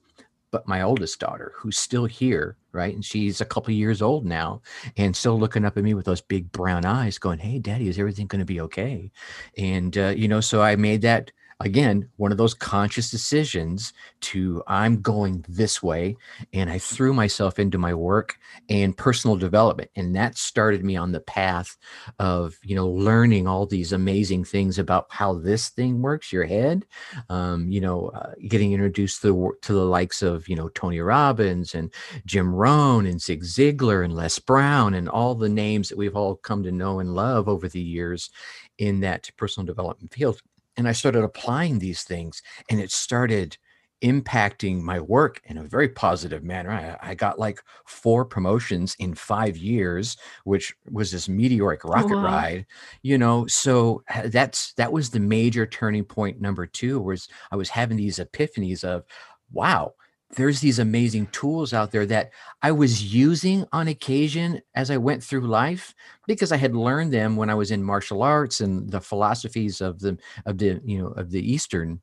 but 0.51 0.67
my 0.67 0.83
oldest 0.83 1.19
daughter 1.21 1.53
who's 1.57 1.79
still 1.79 2.07
here 2.07 2.57
right? 2.73 2.95
And 2.95 3.05
she's 3.05 3.41
a 3.41 3.45
couple 3.45 3.73
years 3.75 4.01
old 4.03 4.25
now 4.25 4.63
and 4.97 5.15
still 5.15 5.39
looking 5.39 5.65
up 5.65 5.77
at 5.77 5.85
me 5.85 5.95
with 5.95 6.07
those 6.07 6.21
big 6.21 6.51
brown 6.53 6.85
eyes 6.85 7.19
going 7.19 7.39
hey 7.39 7.59
daddy 7.59 7.89
is 7.89 7.99
everything 7.99 8.27
going 8.27 8.41
to 8.41 8.45
be 8.45 8.61
okay? 8.61 9.11
And 9.57 9.97
uh, 9.97 10.15
you 10.17 10.29
know 10.29 10.41
so 10.41 10.63
i 10.63 10.77
made 10.77 11.03
that 11.03 11.33
again 11.61 12.09
one 12.16 12.33
of 12.33 12.38
those 12.38 12.55
conscious 12.55 13.11
decisions 13.11 13.92
to 14.20 14.62
i'm 14.66 15.01
going 15.01 15.44
this 15.49 15.83
way 15.83 16.16
and 16.53 16.70
i 16.70 16.79
threw 16.79 17.12
myself 17.12 17.59
into 17.59 17.79
my 17.79 17.92
work 17.92 18.38
and 18.68 18.96
personal 18.96 19.37
development 19.37 19.90
and 19.96 20.16
that 20.16 20.38
started 20.38 20.85
me 20.85 20.96
on 20.96 21.12
the 21.12 21.20
path 21.20 21.77
of 22.18 22.57
you 22.62 22.75
know 22.75 22.88
learning 22.88 23.46
all 23.46 23.66
these 23.66 23.92
amazing 23.92 24.42
things 24.42 24.79
about 24.79 25.07
how 25.11 25.35
this 25.35 25.68
thing 25.68 26.01
works 26.01 26.33
your 26.33 26.44
head 26.44 26.85
um, 27.29 27.70
you 27.70 27.81
know 27.81 28.09
uh, 28.09 28.33
getting 28.49 28.73
introduced 28.73 29.20
to 29.20 29.29
the, 29.29 29.51
to 29.61 29.73
the 29.75 29.85
likes 29.85 30.23
of 30.23 30.49
you 30.49 30.57
know 30.57 30.68
tony 30.70 31.01
robbins 31.01 31.75
and 31.75 31.92
jim 32.25 32.55
rohn 32.55 33.07
and 33.07 33.20
zig 33.20 33.42
ziglar 33.42 34.05
and 34.05 34.14
les 34.14 34.38
brown 34.38 34.94
and 34.94 35.09
all 35.09 35.35
the 35.35 35.49
names 35.49 35.88
that 35.88 35.99
we've 35.99 36.16
all 36.16 36.37
come 36.37 36.62
to 36.62 36.73
know 36.73 37.01
and 37.01 37.14
love 37.14 37.49
over 37.49 37.68
the 37.68 37.81
years 37.81 38.31
in 38.79 39.01
that 39.01 39.31
personal 39.37 39.66
development 39.66 40.12
field 40.12 40.40
and 40.81 40.88
I 40.88 40.93
started 40.93 41.23
applying 41.25 41.79
these 41.79 42.05
things, 42.05 42.40
and 42.71 42.81
it 42.81 42.90
started 42.90 43.59
impacting 44.03 44.81
my 44.81 44.99
work 44.99 45.43
in 45.45 45.59
a 45.59 45.62
very 45.62 45.90
positive 45.90 46.43
manner. 46.43 46.71
I, 46.71 47.11
I, 47.11 47.14
got 47.14 47.38
like 47.38 47.62
four 47.85 48.25
promotions 48.25 48.97
in 48.99 49.14
five 49.14 49.59
years, 49.59 50.16
which 50.45 50.75
was 50.90 51.12
this 51.12 51.29
meteoric 51.29 51.85
oh, 51.85 51.90
rocket 51.90 52.16
wow. 52.16 52.25
ride, 52.25 52.66
you 53.03 53.19
know. 53.19 53.47
So 53.47 54.03
uh, 54.14 54.29
that's 54.29 54.73
that 54.75 54.90
was 54.90 55.11
the 55.11 55.21
major 55.21 55.66
turning 55.66 56.05
point 56.05 56.40
number 56.40 56.64
two, 56.64 56.99
was 56.99 57.29
I 57.53 57.57
was 57.57 57.69
having 57.69 57.99
these 57.99 58.19
epiphanies 58.19 58.83
of, 58.83 59.05
wow, 59.53 59.93
there's 60.37 60.61
these 60.61 60.79
amazing 60.79 61.27
tools 61.29 61.73
out 61.73 61.90
there 61.90 62.07
that 62.07 62.31
I 62.62 62.73
was 62.73 63.12
using 63.12 63.66
on 63.73 63.88
occasion 63.88 64.62
as 64.75 64.90
I 64.90 64.97
went 64.97 65.25
through 65.25 65.40
life 65.40 65.95
because 66.27 66.53
I 66.53 66.57
had 66.57 66.75
learned 66.75 67.12
them 67.12 67.37
when 67.37 67.51
I 67.51 67.55
was 67.55 67.71
in 67.71 67.83
martial 67.83 68.23
arts 68.23 68.61
and 68.61 68.90
the 68.90 69.01
philosophies 69.01 69.81
of 69.81 69.99
the 69.99 70.19
of 70.47 70.59
the 70.59 70.81
you 70.85 70.99
know 70.99 71.09
of 71.09 71.31
the 71.31 71.40
Eastern 71.40 72.01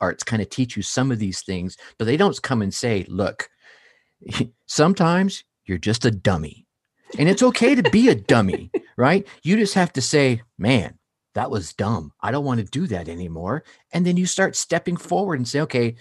arts 0.00 0.24
kind 0.24 0.42
of 0.42 0.50
teach 0.50 0.76
you 0.76 0.82
some 0.82 1.12
of 1.12 1.18
these 1.18 1.42
things, 1.42 1.76
but 1.98 2.06
they 2.06 2.16
don't 2.16 2.42
come 2.42 2.62
and 2.62 2.74
say, 2.74 3.04
look, 3.08 3.48
sometimes 4.66 5.44
you're 5.64 5.78
just 5.78 6.04
a 6.04 6.10
dummy. 6.10 6.66
And 7.18 7.28
it's 7.28 7.42
okay 7.42 7.76
to 7.76 7.88
be 7.90 8.08
a 8.08 8.14
dummy, 8.14 8.70
right? 8.96 9.26
You 9.42 9.56
just 9.56 9.74
have 9.74 9.92
to 9.94 10.02
say, 10.02 10.42
man, 10.58 10.98
that 11.34 11.50
was 11.50 11.72
dumb. 11.72 12.12
I 12.20 12.32
don't 12.32 12.44
want 12.44 12.60
to 12.60 12.66
do 12.66 12.86
that 12.88 13.08
anymore. 13.08 13.62
And 13.92 14.04
then 14.04 14.16
you 14.16 14.26
start 14.26 14.56
stepping 14.56 14.96
forward 14.96 15.38
and 15.38 15.46
say, 15.46 15.60
okay, 15.60 15.94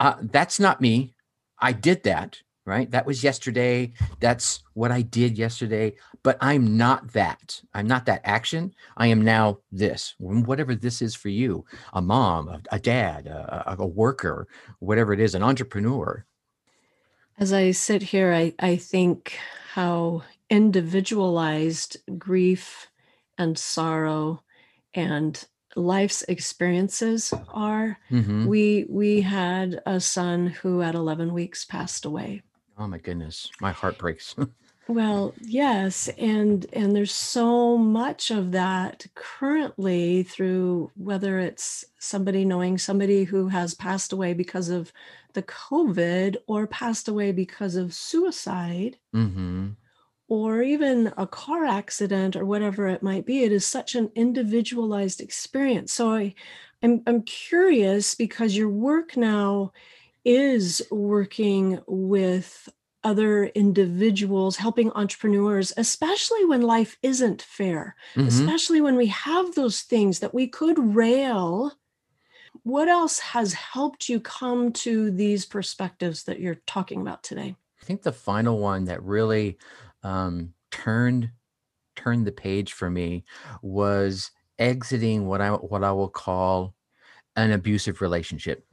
uh, 0.00 0.16
that's 0.22 0.60
not 0.60 0.80
me. 0.80 1.14
I 1.58 1.72
did 1.72 2.04
that, 2.04 2.40
right? 2.64 2.90
That 2.90 3.06
was 3.06 3.24
yesterday. 3.24 3.92
That's 4.20 4.62
what 4.74 4.92
I 4.92 5.02
did 5.02 5.38
yesterday. 5.38 5.94
But 6.22 6.38
I'm 6.40 6.76
not 6.76 7.12
that. 7.12 7.60
I'm 7.74 7.86
not 7.86 8.06
that 8.06 8.20
action. 8.24 8.74
I 8.96 9.08
am 9.08 9.22
now 9.22 9.58
this, 9.72 10.14
whatever 10.18 10.74
this 10.74 11.02
is 11.02 11.14
for 11.14 11.28
you 11.28 11.64
a 11.92 12.02
mom, 12.02 12.48
a, 12.48 12.60
a 12.72 12.78
dad, 12.78 13.26
a, 13.26 13.74
a, 13.78 13.86
worker, 13.86 14.46
whatever 14.80 15.12
it 15.12 15.20
is, 15.20 15.34
an 15.34 15.42
entrepreneur. 15.42 16.24
As 17.38 17.52
I 17.52 17.70
sit 17.70 18.02
here, 18.02 18.32
I, 18.32 18.54
I 18.58 18.76
think 18.76 19.38
how 19.72 20.22
individualized 20.50 21.96
grief 22.18 22.88
and 23.38 23.56
sorrow 23.56 24.42
and 24.94 25.44
life's 25.76 26.22
experiences 26.22 27.32
are. 27.48 27.98
Mm-hmm. 28.10 28.46
We 28.46 28.86
we 28.88 29.20
had 29.20 29.80
a 29.86 30.00
son 30.00 30.48
who 30.48 30.82
at 30.82 30.94
11 30.94 31.32
weeks 31.32 31.64
passed 31.64 32.04
away. 32.04 32.42
Oh 32.78 32.86
my 32.86 32.98
goodness, 32.98 33.50
my 33.60 33.72
heart 33.72 33.98
breaks. 33.98 34.36
well, 34.88 35.34
yes, 35.40 36.08
and 36.18 36.66
and 36.72 36.94
there's 36.94 37.14
so 37.14 37.76
much 37.76 38.30
of 38.30 38.52
that 38.52 39.06
currently 39.14 40.22
through 40.22 40.90
whether 40.96 41.38
it's 41.38 41.84
somebody 41.98 42.44
knowing 42.44 42.78
somebody 42.78 43.24
who 43.24 43.48
has 43.48 43.74
passed 43.74 44.12
away 44.12 44.32
because 44.32 44.68
of 44.68 44.92
the 45.34 45.42
COVID 45.42 46.36
or 46.46 46.66
passed 46.66 47.08
away 47.08 47.32
because 47.32 47.76
of 47.76 47.94
suicide. 47.94 48.96
Mm-hmm 49.14 49.70
or 50.28 50.62
even 50.62 51.12
a 51.16 51.26
car 51.26 51.64
accident 51.64 52.36
or 52.36 52.44
whatever 52.44 52.86
it 52.86 53.02
might 53.02 53.26
be 53.26 53.42
it 53.42 53.52
is 53.52 53.66
such 53.66 53.94
an 53.94 54.10
individualized 54.14 55.20
experience. 55.20 55.92
So 55.92 56.10
i 56.10 56.34
i'm, 56.82 57.02
I'm 57.06 57.22
curious 57.22 58.14
because 58.14 58.56
your 58.56 58.68
work 58.68 59.16
now 59.16 59.72
is 60.24 60.86
working 60.90 61.80
with 61.86 62.68
other 63.04 63.44
individuals 63.46 64.56
helping 64.56 64.90
entrepreneurs 64.92 65.72
especially 65.76 66.44
when 66.44 66.62
life 66.62 66.98
isn't 67.02 67.42
fair 67.42 67.94
mm-hmm. 68.14 68.28
especially 68.28 68.80
when 68.80 68.96
we 68.96 69.06
have 69.06 69.54
those 69.54 69.82
things 69.82 70.18
that 70.18 70.34
we 70.34 70.46
could 70.46 70.78
rail. 70.94 71.72
What 72.64 72.88
else 72.88 73.18
has 73.20 73.52
helped 73.54 74.08
you 74.08 74.20
come 74.20 74.72
to 74.84 75.10
these 75.10 75.46
perspectives 75.46 76.24
that 76.24 76.40
you're 76.40 76.60
talking 76.66 77.00
about 77.00 77.22
today? 77.22 77.56
I 77.80 77.84
think 77.84 78.02
the 78.02 78.12
final 78.12 78.58
one 78.58 78.84
that 78.86 79.02
really 79.02 79.58
um, 80.02 80.54
turned 80.70 81.30
turned 81.96 82.26
the 82.26 82.32
page 82.32 82.72
for 82.72 82.88
me 82.88 83.24
was 83.60 84.30
exiting 84.58 85.26
what 85.26 85.40
I 85.40 85.50
what 85.50 85.84
I 85.84 85.92
will 85.92 86.08
call 86.08 86.74
an 87.36 87.52
abusive 87.52 88.00
relationship. 88.00 88.64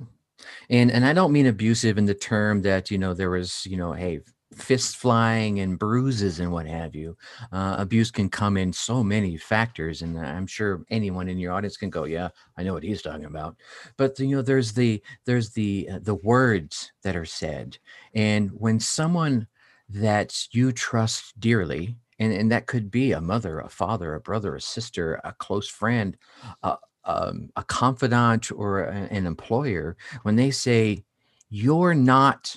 And 0.69 0.91
and 0.91 1.05
I 1.05 1.13
don't 1.13 1.31
mean 1.31 1.47
abusive 1.47 1.97
in 1.97 2.05
the 2.05 2.13
term 2.13 2.61
that 2.63 2.91
you 2.91 2.97
know 2.97 3.13
there 3.13 3.29
was 3.29 3.65
you 3.65 3.77
know 3.77 3.93
hey 3.93 4.21
fists 4.53 4.95
flying 4.95 5.59
and 5.59 5.77
bruises 5.77 6.39
and 6.39 6.51
what 6.51 6.65
have 6.65 6.95
you. 6.95 7.17
Uh, 7.51 7.75
abuse 7.77 8.09
can 8.11 8.29
come 8.29 8.57
in 8.57 8.71
so 8.71 9.03
many 9.03 9.37
factors, 9.37 10.01
and 10.01 10.17
I'm 10.17 10.47
sure 10.47 10.85
anyone 10.89 11.27
in 11.27 11.37
your 11.37 11.53
audience 11.53 11.77
can 11.77 11.89
go, 11.89 12.05
"Yeah, 12.05 12.29
I 12.57 12.63
know 12.63 12.73
what 12.73 12.83
he's 12.83 13.01
talking 13.01 13.25
about." 13.25 13.55
But 13.97 14.17
you 14.19 14.35
know, 14.35 14.41
there's 14.41 14.73
the 14.73 15.01
there's 15.25 15.51
the 15.51 15.89
uh, 15.91 15.99
the 16.01 16.15
words 16.15 16.91
that 17.03 17.15
are 17.15 17.25
said, 17.25 17.77
and 18.13 18.49
when 18.51 18.79
someone 18.79 19.47
that 19.89 20.47
you 20.51 20.71
trust 20.71 21.39
dearly 21.39 21.95
and, 22.19 22.33
and 22.33 22.51
that 22.51 22.67
could 22.67 22.89
be 22.89 23.11
a 23.11 23.21
mother 23.21 23.59
a 23.59 23.69
father 23.69 24.15
a 24.15 24.19
brother 24.19 24.55
a 24.55 24.61
sister 24.61 25.19
a 25.23 25.33
close 25.33 25.67
friend 25.67 26.17
uh, 26.63 26.77
um, 27.03 27.49
a 27.55 27.63
confidant 27.63 28.51
or 28.51 28.85
a, 28.85 28.93
an 28.93 29.25
employer 29.25 29.95
when 30.23 30.35
they 30.35 30.51
say 30.51 31.03
you're 31.49 31.93
not 31.93 32.55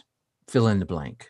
fill 0.49 0.69
in 0.69 0.79
the 0.79 0.87
blank 0.87 1.29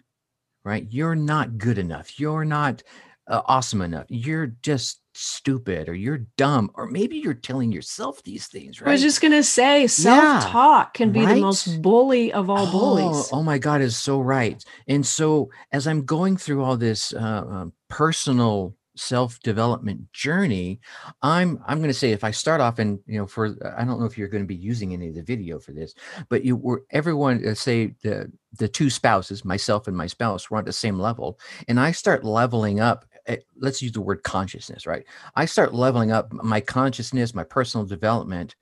right? 0.68 0.86
You're 0.90 1.14
not 1.14 1.56
good 1.56 1.78
enough. 1.78 2.20
You're 2.20 2.44
not 2.44 2.82
uh, 3.26 3.40
awesome 3.46 3.80
enough. 3.80 4.04
You're 4.10 4.48
just 4.62 5.00
stupid 5.18 5.88
or 5.88 5.94
you're 5.94 6.26
dumb 6.36 6.70
or 6.74 6.86
maybe 6.86 7.16
you're 7.16 7.34
telling 7.34 7.72
yourself 7.72 8.22
these 8.22 8.46
things 8.46 8.80
right 8.80 8.90
i 8.90 8.92
was 8.92 9.02
just 9.02 9.20
going 9.20 9.32
to 9.32 9.42
say 9.42 9.86
self-talk 9.86 10.86
yeah, 10.86 10.90
can 10.96 11.10
be 11.10 11.24
right? 11.24 11.34
the 11.34 11.40
most 11.40 11.82
bully 11.82 12.32
of 12.32 12.48
all 12.48 12.68
oh, 12.68 12.70
bullies. 12.70 13.28
oh 13.32 13.42
my 13.42 13.58
god 13.58 13.80
is 13.80 13.96
so 13.96 14.20
right. 14.20 14.64
And 14.86 15.04
so 15.04 15.50
as 15.72 15.86
i'm 15.86 16.04
going 16.04 16.36
through 16.36 16.62
all 16.62 16.76
this 16.76 17.12
uh, 17.12 17.18
uh, 17.18 17.66
personal 17.88 18.76
self-development 18.98 20.12
journey 20.12 20.80
i'm 21.22 21.62
i'm 21.66 21.78
going 21.78 21.88
to 21.88 21.94
say 21.94 22.10
if 22.10 22.24
i 22.24 22.32
start 22.32 22.60
off 22.60 22.80
and 22.80 22.98
you 23.06 23.16
know 23.16 23.26
for 23.26 23.56
i 23.76 23.84
don't 23.84 24.00
know 24.00 24.06
if 24.06 24.18
you're 24.18 24.28
going 24.28 24.42
to 24.42 24.48
be 24.48 24.56
using 24.56 24.92
any 24.92 25.08
of 25.08 25.14
the 25.14 25.22
video 25.22 25.58
for 25.60 25.70
this 25.72 25.94
but 26.28 26.44
you 26.44 26.56
were 26.56 26.82
everyone 26.90 27.46
uh, 27.46 27.54
say 27.54 27.94
the 28.02 28.30
the 28.58 28.66
two 28.66 28.90
spouses 28.90 29.44
myself 29.44 29.86
and 29.86 29.96
my 29.96 30.08
spouse 30.08 30.50
were 30.50 30.58
on 30.58 30.64
the 30.64 30.72
same 30.72 30.98
level 30.98 31.38
and 31.68 31.78
i 31.78 31.92
start 31.92 32.24
leveling 32.24 32.80
up 32.80 33.04
Eh, 33.28 33.36
let's 33.56 33.82
use 33.82 33.92
the 33.92 34.00
word 34.00 34.22
consciousness, 34.22 34.86
right? 34.86 35.04
I 35.36 35.44
start 35.44 35.74
leveling 35.74 36.10
up 36.10 36.32
my 36.32 36.60
consciousness, 36.60 37.34
my 37.34 37.44
personal 37.44 37.86
development, 37.86 38.56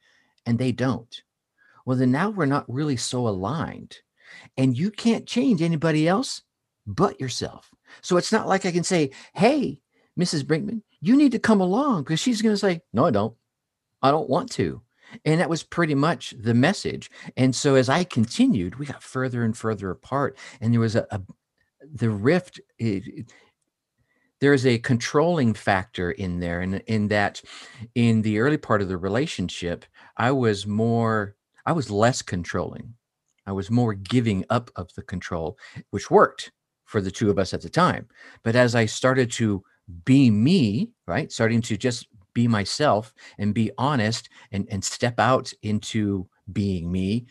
and 0.44 0.58
they 0.58 0.72
don't. 0.72 1.22
Well, 1.86 1.96
then 1.96 2.10
now 2.10 2.30
we're 2.30 2.46
not 2.46 2.64
really 2.68 2.96
so 2.96 3.28
aligned. 3.28 3.98
And 4.56 4.76
you 4.76 4.90
can't 4.90 5.26
change 5.26 5.62
anybody 5.62 6.08
else 6.08 6.42
but 6.86 7.20
yourself. 7.20 7.70
So 8.02 8.16
it's 8.16 8.32
not 8.32 8.48
like 8.48 8.66
I 8.66 8.72
can 8.72 8.82
say, 8.82 9.10
hey, 9.34 9.80
Mrs. 10.18 10.42
Brinkmann, 10.42 10.82
you 11.00 11.16
need 11.16 11.32
to 11.32 11.38
come 11.38 11.60
along 11.60 12.02
because 12.02 12.18
she's 12.18 12.42
going 12.42 12.54
to 12.54 12.58
say, 12.58 12.80
no, 12.92 13.06
I 13.06 13.10
don't. 13.12 13.36
I 14.02 14.10
don't 14.10 14.28
want 14.28 14.50
to. 14.52 14.82
And 15.24 15.40
that 15.40 15.48
was 15.48 15.62
pretty 15.62 15.94
much 15.94 16.34
the 16.38 16.54
message. 16.54 17.10
And 17.36 17.54
so 17.54 17.76
as 17.76 17.88
I 17.88 18.02
continued, 18.02 18.78
we 18.78 18.86
got 18.86 19.02
further 19.02 19.44
and 19.44 19.56
further 19.56 19.90
apart. 19.90 20.36
And 20.60 20.72
there 20.72 20.80
was 20.80 20.96
a, 20.96 21.06
a 21.10 21.20
the 21.80 22.10
rift, 22.10 22.60
it, 22.78 23.32
there's 24.40 24.66
a 24.66 24.78
controlling 24.78 25.54
factor 25.54 26.10
in 26.10 26.40
there 26.40 26.60
and 26.60 26.74
in, 26.74 26.80
in 26.82 27.08
that 27.08 27.42
in 27.94 28.22
the 28.22 28.38
early 28.38 28.58
part 28.58 28.82
of 28.82 28.88
the 28.88 28.96
relationship 28.96 29.84
i 30.16 30.30
was 30.30 30.66
more 30.66 31.34
i 31.64 31.72
was 31.72 31.90
less 31.90 32.22
controlling. 32.22 32.94
I 33.48 33.52
was 33.52 33.70
more 33.70 33.94
giving 33.94 34.44
up 34.50 34.72
of 34.74 34.92
the 34.94 35.02
control 35.02 35.56
which 35.90 36.10
worked 36.10 36.50
for 36.84 37.00
the 37.00 37.12
two 37.12 37.30
of 37.30 37.38
us 37.38 37.54
at 37.54 37.62
the 37.62 37.70
time. 37.70 38.08
But 38.42 38.56
as 38.56 38.74
i 38.74 38.86
started 38.86 39.30
to 39.32 39.62
be 40.04 40.30
me 40.30 40.90
right 41.06 41.30
starting 41.30 41.62
to 41.62 41.76
just 41.76 42.08
be 42.34 42.48
myself 42.48 43.14
and 43.38 43.54
be 43.54 43.70
honest 43.78 44.28
and 44.52 44.66
and 44.70 44.84
step 44.84 45.18
out 45.18 45.52
into 45.62 46.28
being 46.52 46.90
me 46.90 47.26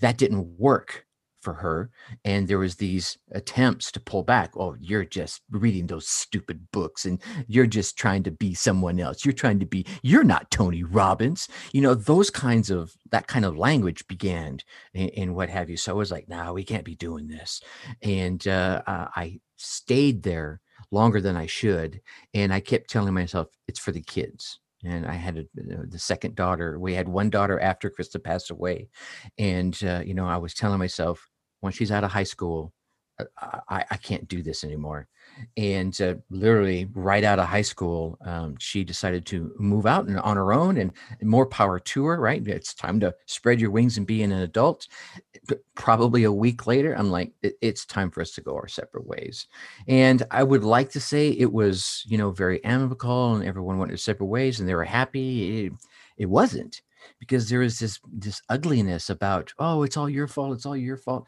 that 0.00 0.18
didn't 0.18 0.46
work 0.58 1.06
for 1.48 1.54
her 1.54 1.90
and 2.26 2.46
there 2.46 2.58
was 2.58 2.76
these 2.76 3.16
attempts 3.32 3.90
to 3.90 3.98
pull 4.00 4.22
back 4.22 4.50
oh 4.58 4.76
you're 4.80 5.04
just 5.04 5.40
reading 5.50 5.86
those 5.86 6.06
stupid 6.06 6.70
books 6.72 7.06
and 7.06 7.22
you're 7.46 7.66
just 7.66 7.96
trying 7.96 8.22
to 8.22 8.30
be 8.30 8.52
someone 8.52 9.00
else. 9.00 9.24
You're 9.24 9.32
trying 9.32 9.60
to 9.60 9.66
be 9.66 9.86
you're 10.02 10.24
not 10.24 10.50
tony 10.50 10.82
robbins. 10.82 11.48
You 11.72 11.80
know 11.80 11.94
those 11.94 12.28
kinds 12.28 12.68
of 12.68 12.94
that 13.12 13.28
kind 13.28 13.46
of 13.46 13.56
language 13.56 14.06
began 14.08 14.58
and, 14.94 15.34
what 15.34 15.48
have 15.48 15.70
you. 15.70 15.76
So 15.78 15.92
i 15.92 15.94
was 15.94 16.10
like 16.10 16.28
no 16.28 16.52
we 16.52 16.64
can't 16.64 16.84
be 16.84 16.96
doing 16.96 17.28
this. 17.28 17.62
And 18.02 18.46
uh, 18.46 18.82
i 18.86 19.40
stayed 19.56 20.22
there 20.22 20.60
longer 20.90 21.20
than 21.20 21.36
i 21.36 21.46
should 21.46 22.00
and 22.34 22.52
i 22.52 22.60
kept 22.60 22.88
telling 22.88 23.14
myself 23.14 23.48
it's 23.66 23.80
for 23.80 23.92
the 23.92 24.02
kids. 24.02 24.60
And 24.84 25.06
I 25.06 25.14
had 25.14 25.38
a, 25.38 25.44
the 25.54 25.98
second 25.98 26.36
daughter. 26.36 26.78
We 26.78 26.94
had 26.94 27.08
one 27.08 27.30
daughter 27.30 27.58
after 27.58 27.90
Krista 27.90 28.22
passed 28.22 28.50
away, 28.50 28.88
and 29.36 29.76
uh, 29.82 30.02
you 30.04 30.14
know 30.14 30.26
I 30.26 30.36
was 30.36 30.54
telling 30.54 30.78
myself 30.78 31.28
when 31.60 31.72
she's 31.72 31.90
out 31.90 32.04
of 32.04 32.10
high 32.10 32.24
school, 32.24 32.72
uh, 33.18 33.58
I, 33.68 33.84
I 33.90 33.96
can't 33.96 34.28
do 34.28 34.42
this 34.42 34.64
anymore. 34.64 35.08
And 35.56 35.98
uh, 36.00 36.14
literally, 36.30 36.88
right 36.94 37.22
out 37.22 37.38
of 37.38 37.46
high 37.46 37.62
school, 37.62 38.18
um, 38.24 38.56
she 38.58 38.82
decided 38.82 39.26
to 39.26 39.52
move 39.58 39.86
out 39.86 40.06
and 40.06 40.18
on 40.20 40.36
her 40.36 40.52
own, 40.52 40.78
and, 40.78 40.92
more 41.22 41.46
power 41.46 41.78
to 41.78 42.06
her. 42.06 42.20
Right, 42.20 42.46
it's 42.46 42.74
time 42.74 42.98
to 43.00 43.14
spread 43.26 43.60
your 43.60 43.70
wings 43.70 43.98
and 43.98 44.06
be 44.06 44.22
an 44.22 44.32
adult. 44.32 44.88
Probably 45.74 46.24
a 46.24 46.32
week 46.32 46.66
later, 46.66 46.94
I'm 46.94 47.10
like, 47.10 47.32
it, 47.42 47.54
it's 47.60 47.84
time 47.84 48.10
for 48.10 48.20
us 48.20 48.32
to 48.32 48.40
go 48.40 48.54
our 48.54 48.68
separate 48.68 49.06
ways. 49.06 49.46
And 49.86 50.22
I 50.30 50.42
would 50.42 50.64
like 50.64 50.90
to 50.90 51.00
say 51.00 51.30
it 51.30 51.52
was, 51.52 52.04
you 52.06 52.18
know, 52.18 52.30
very 52.30 52.64
amicable, 52.64 53.34
and 53.34 53.44
everyone 53.44 53.78
went 53.78 53.90
their 53.90 53.96
separate 53.96 54.26
ways, 54.26 54.60
and 54.60 54.68
they 54.68 54.74
were 54.74 54.84
happy. 54.84 55.66
It, 55.66 55.72
it 56.16 56.26
wasn't 56.26 56.82
because 57.20 57.48
there 57.48 57.60
was 57.60 57.78
this 57.78 58.00
this 58.12 58.42
ugliness 58.48 59.10
about, 59.10 59.52
oh, 59.58 59.82
it's 59.82 59.96
all 59.96 60.08
your 60.08 60.26
fault. 60.26 60.54
It's 60.54 60.66
all 60.66 60.76
your 60.76 60.96
fault 60.96 61.26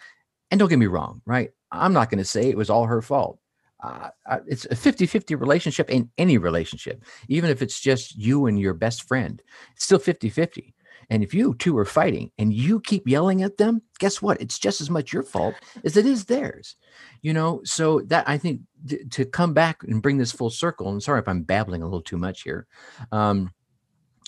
and 0.51 0.59
don't 0.59 0.69
get 0.69 0.79
me 0.79 0.87
wrong, 0.87 1.23
right? 1.27 1.51
I'm 1.71 1.93
not 1.93 2.11
going 2.11 2.19
to 2.19 2.25
say 2.25 2.49
it 2.49 2.57
was 2.57 2.71
all 2.71 2.87
her 2.87 3.03
fault. 3.03 3.39
Uh, 3.83 4.11
it's 4.47 4.67
a 4.67 4.77
50 4.77 5.07
50 5.07 5.35
relationship 5.37 5.89
in 5.89 6.11
any 6.19 6.37
relationship, 6.37 7.03
even 7.29 7.49
if 7.51 7.63
it's 7.63 7.81
just 7.81 8.17
you 8.17 8.47
and 8.47 8.61
your 8.61 8.75
best 8.75 9.09
friend, 9.09 9.43
it's 9.75 9.85
still 9.85 9.99
50 9.99 10.29
50. 10.29 10.75
And 11.09 11.25
if 11.25 11.35
you 11.35 11.55
two 11.55 11.77
are 11.77 11.85
fighting 11.85 12.31
and 12.39 12.53
you 12.53 12.81
keep 12.81 13.09
yelling 13.09 13.43
at 13.43 13.57
them, 13.57 13.83
guess 13.99 14.23
what? 14.23 14.41
It's 14.41 14.59
just 14.59 14.81
as 14.81 14.91
much 14.91 15.13
your 15.13 15.25
fault 15.25 15.57
as 15.83 15.97
it 15.97 16.07
is 16.07 16.27
theirs. 16.27 16.77
You 17.23 17.33
know, 17.33 17.63
so 17.65 18.01
that 18.07 18.29
I 18.29 18.39
think 18.39 18.61
th- 18.87 19.09
to 19.11 19.25
come 19.25 19.53
back 19.53 19.83
and 19.83 20.03
bring 20.03 20.19
this 20.19 20.31
full 20.31 20.51
circle, 20.51 20.89
and 20.89 21.03
sorry 21.03 21.21
if 21.21 21.29
I'm 21.29 21.43
babbling 21.43 21.83
a 21.83 21.87
little 21.87 22.03
too 22.03 22.19
much 22.19 22.43
here. 22.43 22.67
Um, 23.11 23.53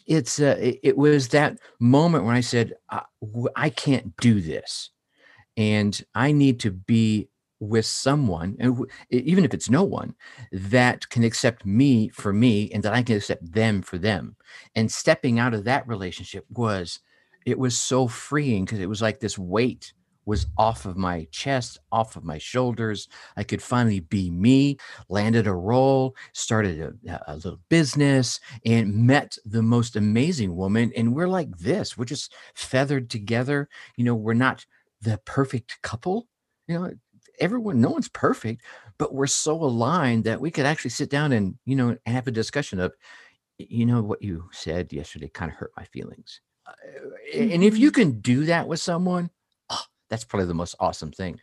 it's 0.06 0.40
uh, 0.40 0.56
it, 0.58 0.80
it 0.82 0.96
was 0.96 1.28
that 1.28 1.58
moment 1.78 2.24
when 2.24 2.35
I 2.35 2.40
said, 2.40 2.72
I, 2.90 3.02
I 3.54 3.70
can't 3.70 4.16
do 4.16 4.40
this 4.40 4.90
and 5.56 6.00
I 6.14 6.32
need 6.32 6.60
to 6.60 6.70
be 6.70 7.28
with 7.60 7.86
someone, 7.86 8.56
and 8.58 8.84
even 9.10 9.44
if 9.44 9.54
it's 9.54 9.70
no 9.70 9.84
one, 9.84 10.14
that 10.50 11.08
can 11.10 11.22
accept 11.22 11.64
me 11.64 12.08
for 12.08 12.32
me 12.32 12.68
and 12.72 12.82
that 12.82 12.92
I 12.92 13.04
can 13.04 13.16
accept 13.16 13.52
them 13.52 13.82
for 13.82 13.98
them. 13.98 14.34
And 14.74 14.90
stepping 14.90 15.38
out 15.38 15.54
of 15.54 15.64
that 15.64 15.86
relationship 15.86 16.44
was, 16.50 16.98
it 17.46 17.58
was 17.58 17.78
so 17.78 18.08
freeing 18.08 18.64
because 18.64 18.80
it 18.80 18.88
was 18.88 19.00
like 19.00 19.20
this 19.20 19.38
weight 19.38 19.92
was 20.24 20.46
off 20.56 20.86
of 20.86 20.96
my 20.96 21.26
chest, 21.30 21.78
off 21.90 22.16
of 22.16 22.24
my 22.24 22.38
shoulders. 22.38 23.08
I 23.36 23.44
could 23.44 23.62
finally 23.62 24.00
be 24.00 24.30
me, 24.30 24.76
landed 25.08 25.46
a 25.46 25.52
role, 25.52 26.16
started 26.32 26.96
a, 27.08 27.20
a, 27.26 27.34
little 27.36 27.58
business, 27.68 28.38
and 28.64 28.94
met 29.06 29.36
the 29.44 29.62
most 29.62 29.96
amazing 29.96 30.54
woman. 30.54 30.92
And 30.96 31.14
we're 31.14 31.28
like 31.28 31.58
this, 31.58 31.96
we're 31.96 32.04
just 32.04 32.34
feathered 32.54 33.10
together. 33.10 33.68
You 33.96 34.04
know, 34.04 34.14
we're 34.14 34.34
not 34.34 34.64
the 35.02 35.18
perfect 35.24 35.80
couple. 35.82 36.28
You 36.68 36.78
know, 36.78 36.90
everyone, 37.40 37.80
no 37.80 37.90
one's 37.90 38.08
perfect, 38.08 38.62
but 38.98 39.14
we're 39.14 39.26
so 39.26 39.54
aligned 39.54 40.24
that 40.24 40.40
we 40.40 40.50
could 40.50 40.66
actually 40.66 40.90
sit 40.90 41.10
down 41.10 41.32
and, 41.32 41.56
you 41.64 41.76
know, 41.76 41.96
have 42.06 42.26
a 42.26 42.32
discussion 42.32 42.80
of, 42.80 42.94
you 43.58 43.84
know, 43.84 44.02
what 44.02 44.22
you 44.22 44.48
said 44.52 44.92
yesterday 44.92 45.28
kind 45.28 45.50
of 45.50 45.56
hurt 45.56 45.72
my 45.76 45.84
feelings. 45.84 46.40
Uh, 46.66 46.72
and 47.34 47.64
if 47.64 47.76
you 47.76 47.90
mm-hmm. 47.90 48.00
can 48.00 48.20
do 48.20 48.44
that 48.46 48.68
with 48.68 48.80
someone, 48.80 49.30
oh, 49.70 49.82
that's 50.08 50.24
probably 50.24 50.46
the 50.46 50.54
most 50.54 50.76
awesome 50.80 51.10
thing. 51.10 51.38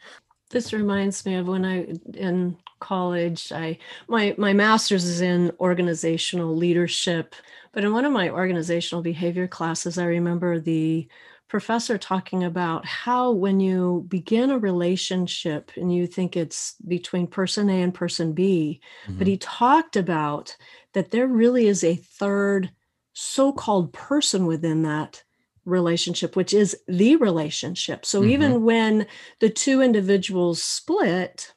This 0.50 0.74
reminds 0.74 1.26
me 1.26 1.36
of 1.36 1.48
when 1.48 1.64
I 1.64 1.94
in 2.16 2.58
college. 2.80 3.52
I 3.52 3.78
my 4.08 4.34
my 4.38 4.52
master's 4.52 5.04
is 5.04 5.22
in 5.22 5.52
organizational 5.60 6.56
leadership, 6.56 7.36
but 7.72 7.84
in 7.84 7.94
one 7.94 8.06
of 8.06 8.12
my 8.12 8.30
organizational 8.30 9.04
behavior 9.04 9.48
classes, 9.48 10.00
I 10.00 10.06
remember 10.06 10.60
the 10.60 11.08
professor 11.50 11.98
talking 11.98 12.44
about 12.44 12.86
how 12.86 13.32
when 13.32 13.60
you 13.60 14.06
begin 14.08 14.52
a 14.52 14.60
relationship 14.60 15.72
and 15.76 15.94
you 15.94 16.06
think 16.08 16.38
it's 16.38 16.76
between 16.88 17.28
person 17.28 17.70
A 17.70 17.82
and 17.82 17.94
person 17.94 18.34
B, 18.34 18.80
mm-hmm. 19.06 19.18
but 19.18 19.28
he 19.28 19.38
talked 19.38 19.96
about 19.96 20.56
that 20.94 21.12
there 21.12 21.28
really 21.28 21.68
is 21.68 21.84
a 21.84 21.96
third 21.96 22.72
so-called 23.14 23.92
person 23.92 24.46
within 24.46 24.84
that 24.84 25.24
relationship 25.66 26.36
which 26.36 26.54
is 26.54 26.76
the 26.88 27.16
relationship 27.18 28.04
so 28.04 28.22
mm-hmm. 28.22 28.32
even 28.32 28.64
when 28.64 29.06
the 29.40 29.50
two 29.50 29.82
individuals 29.82 30.64
split 30.64 31.54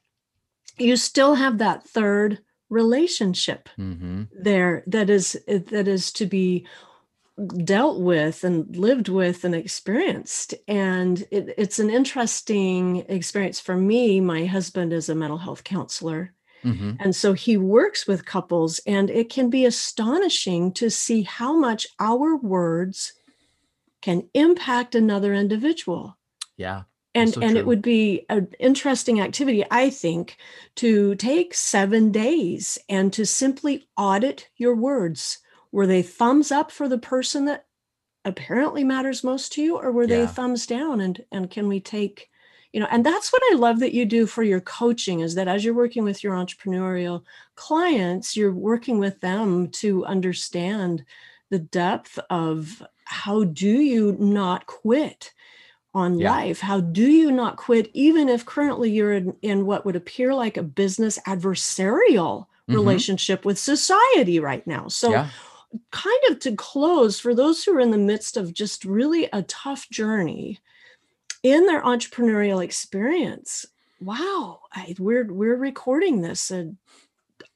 you 0.76 0.96
still 0.96 1.35
have 1.35 1.59
that 1.59 1.83
third 1.85 2.38
relationship 2.68 3.68
mm-hmm. 3.78 4.24
there 4.33 4.83
that 4.87 5.09
is 5.09 5.38
that 5.46 5.88
is 5.88 6.12
to 6.12 6.26
be 6.26 6.66
dealt 7.64 8.00
with 8.00 8.44
and 8.44 8.76
lived 8.76 9.08
with 9.08 9.44
and 9.44 9.54
experienced. 9.54 10.54
And 10.68 11.20
it, 11.30 11.54
it's 11.56 11.78
an 11.78 11.90
interesting 11.90 12.98
experience 13.08 13.58
for 13.58 13.76
me. 13.76 14.20
My 14.20 14.44
husband 14.44 14.92
is 14.92 15.08
a 15.08 15.14
mental 15.14 15.38
health 15.38 15.64
counselor. 15.64 16.34
Mm-hmm. 16.64 16.92
And 17.00 17.16
so 17.16 17.32
he 17.32 17.56
works 17.56 18.06
with 18.06 18.24
couples, 18.24 18.80
and 18.86 19.10
it 19.10 19.30
can 19.30 19.50
be 19.50 19.64
astonishing 19.64 20.72
to 20.74 20.90
see 20.90 21.22
how 21.22 21.56
much 21.56 21.88
our 21.98 22.36
words 22.36 23.12
can 24.00 24.28
impact 24.34 24.94
another 24.94 25.34
individual. 25.34 26.16
Yeah. 26.56 26.82
And, 27.14 27.34
so 27.34 27.42
and 27.42 27.58
it 27.58 27.66
would 27.66 27.82
be 27.82 28.24
an 28.28 28.48
interesting 28.58 29.20
activity, 29.20 29.64
I 29.70 29.90
think, 29.90 30.36
to 30.76 31.14
take 31.16 31.52
seven 31.52 32.10
days 32.10 32.78
and 32.88 33.12
to 33.12 33.26
simply 33.26 33.86
audit 33.96 34.48
your 34.56 34.74
words 34.74 35.38
were 35.72 35.87
they 35.87 36.02
thumbs 36.02 36.52
up 36.52 36.70
for 36.70 36.88
the 36.88 36.98
person 36.98 37.46
that 37.46 37.66
apparently 38.24 38.85
matters 38.85 39.24
most 39.24 39.52
to 39.52 39.62
you 39.62 39.76
or 39.76 39.90
were 39.90 40.04
yeah. 40.04 40.18
they 40.18 40.26
thumbs 40.26 40.66
down 40.66 41.00
and 41.00 41.24
and 41.32 41.50
can 41.50 41.66
we 41.66 41.80
take 41.80 42.30
you 42.72 42.78
know 42.78 42.87
and 42.90 43.04
that's 43.04 43.32
what 43.32 43.42
i 43.50 43.56
love 43.56 43.80
that 43.80 43.94
you 43.94 44.04
do 44.04 44.26
for 44.26 44.44
your 44.44 44.61
coaching 44.61 45.20
is 45.20 45.35
that 45.35 45.48
as 45.48 45.64
you're 45.64 45.74
working 45.74 46.04
with 46.04 46.22
your 46.22 46.35
entrepreneurial 46.35 47.22
clients 47.56 48.37
you're 48.37 48.52
working 48.52 48.98
with 48.98 49.20
them 49.20 49.68
to 49.68 50.04
understand 50.04 51.04
the 51.50 51.58
depth 51.58 52.18
of 52.30 52.82
how 53.04 53.42
do 53.44 53.68
you 53.68 54.16
not 54.20 54.66
quit 54.66 55.32
on 55.92 56.18
yeah. 56.18 56.30
life 56.30 56.61
how 56.61 56.80
do 56.80 57.11
you 57.11 57.32
not 57.32 57.56
quit 57.56 57.90
even 57.92 58.28
if 58.28 58.46
currently 58.46 58.90
you're 58.90 59.14
in, 59.14 59.35
in 59.42 59.66
what 59.66 59.85
would 59.85 59.96
appear 59.96 60.32
like 60.32 60.56
a 60.56 60.62
business 60.62 61.18
adversarial 61.26 62.46
mm-hmm. 62.46 62.74
relationship 62.74 63.44
with 63.44 63.58
society 63.58 64.38
right 64.38 64.64
now 64.64 64.87
so 64.87 65.11
yeah 65.11 65.28
kind 65.90 66.20
of 66.30 66.38
to 66.40 66.54
close 66.56 67.18
for 67.20 67.35
those 67.35 67.64
who 67.64 67.76
are 67.76 67.80
in 67.80 67.90
the 67.90 67.98
midst 67.98 68.37
of 68.37 68.52
just 68.52 68.85
really 68.85 69.28
a 69.32 69.42
tough 69.42 69.88
journey 69.90 70.58
in 71.42 71.66
their 71.66 71.82
entrepreneurial 71.82 72.62
experience. 72.62 73.66
Wow 74.00 74.61
I, 74.72 74.94
we're 74.98 75.32
we're 75.32 75.56
recording 75.56 76.20
this 76.20 76.50
and 76.50 76.76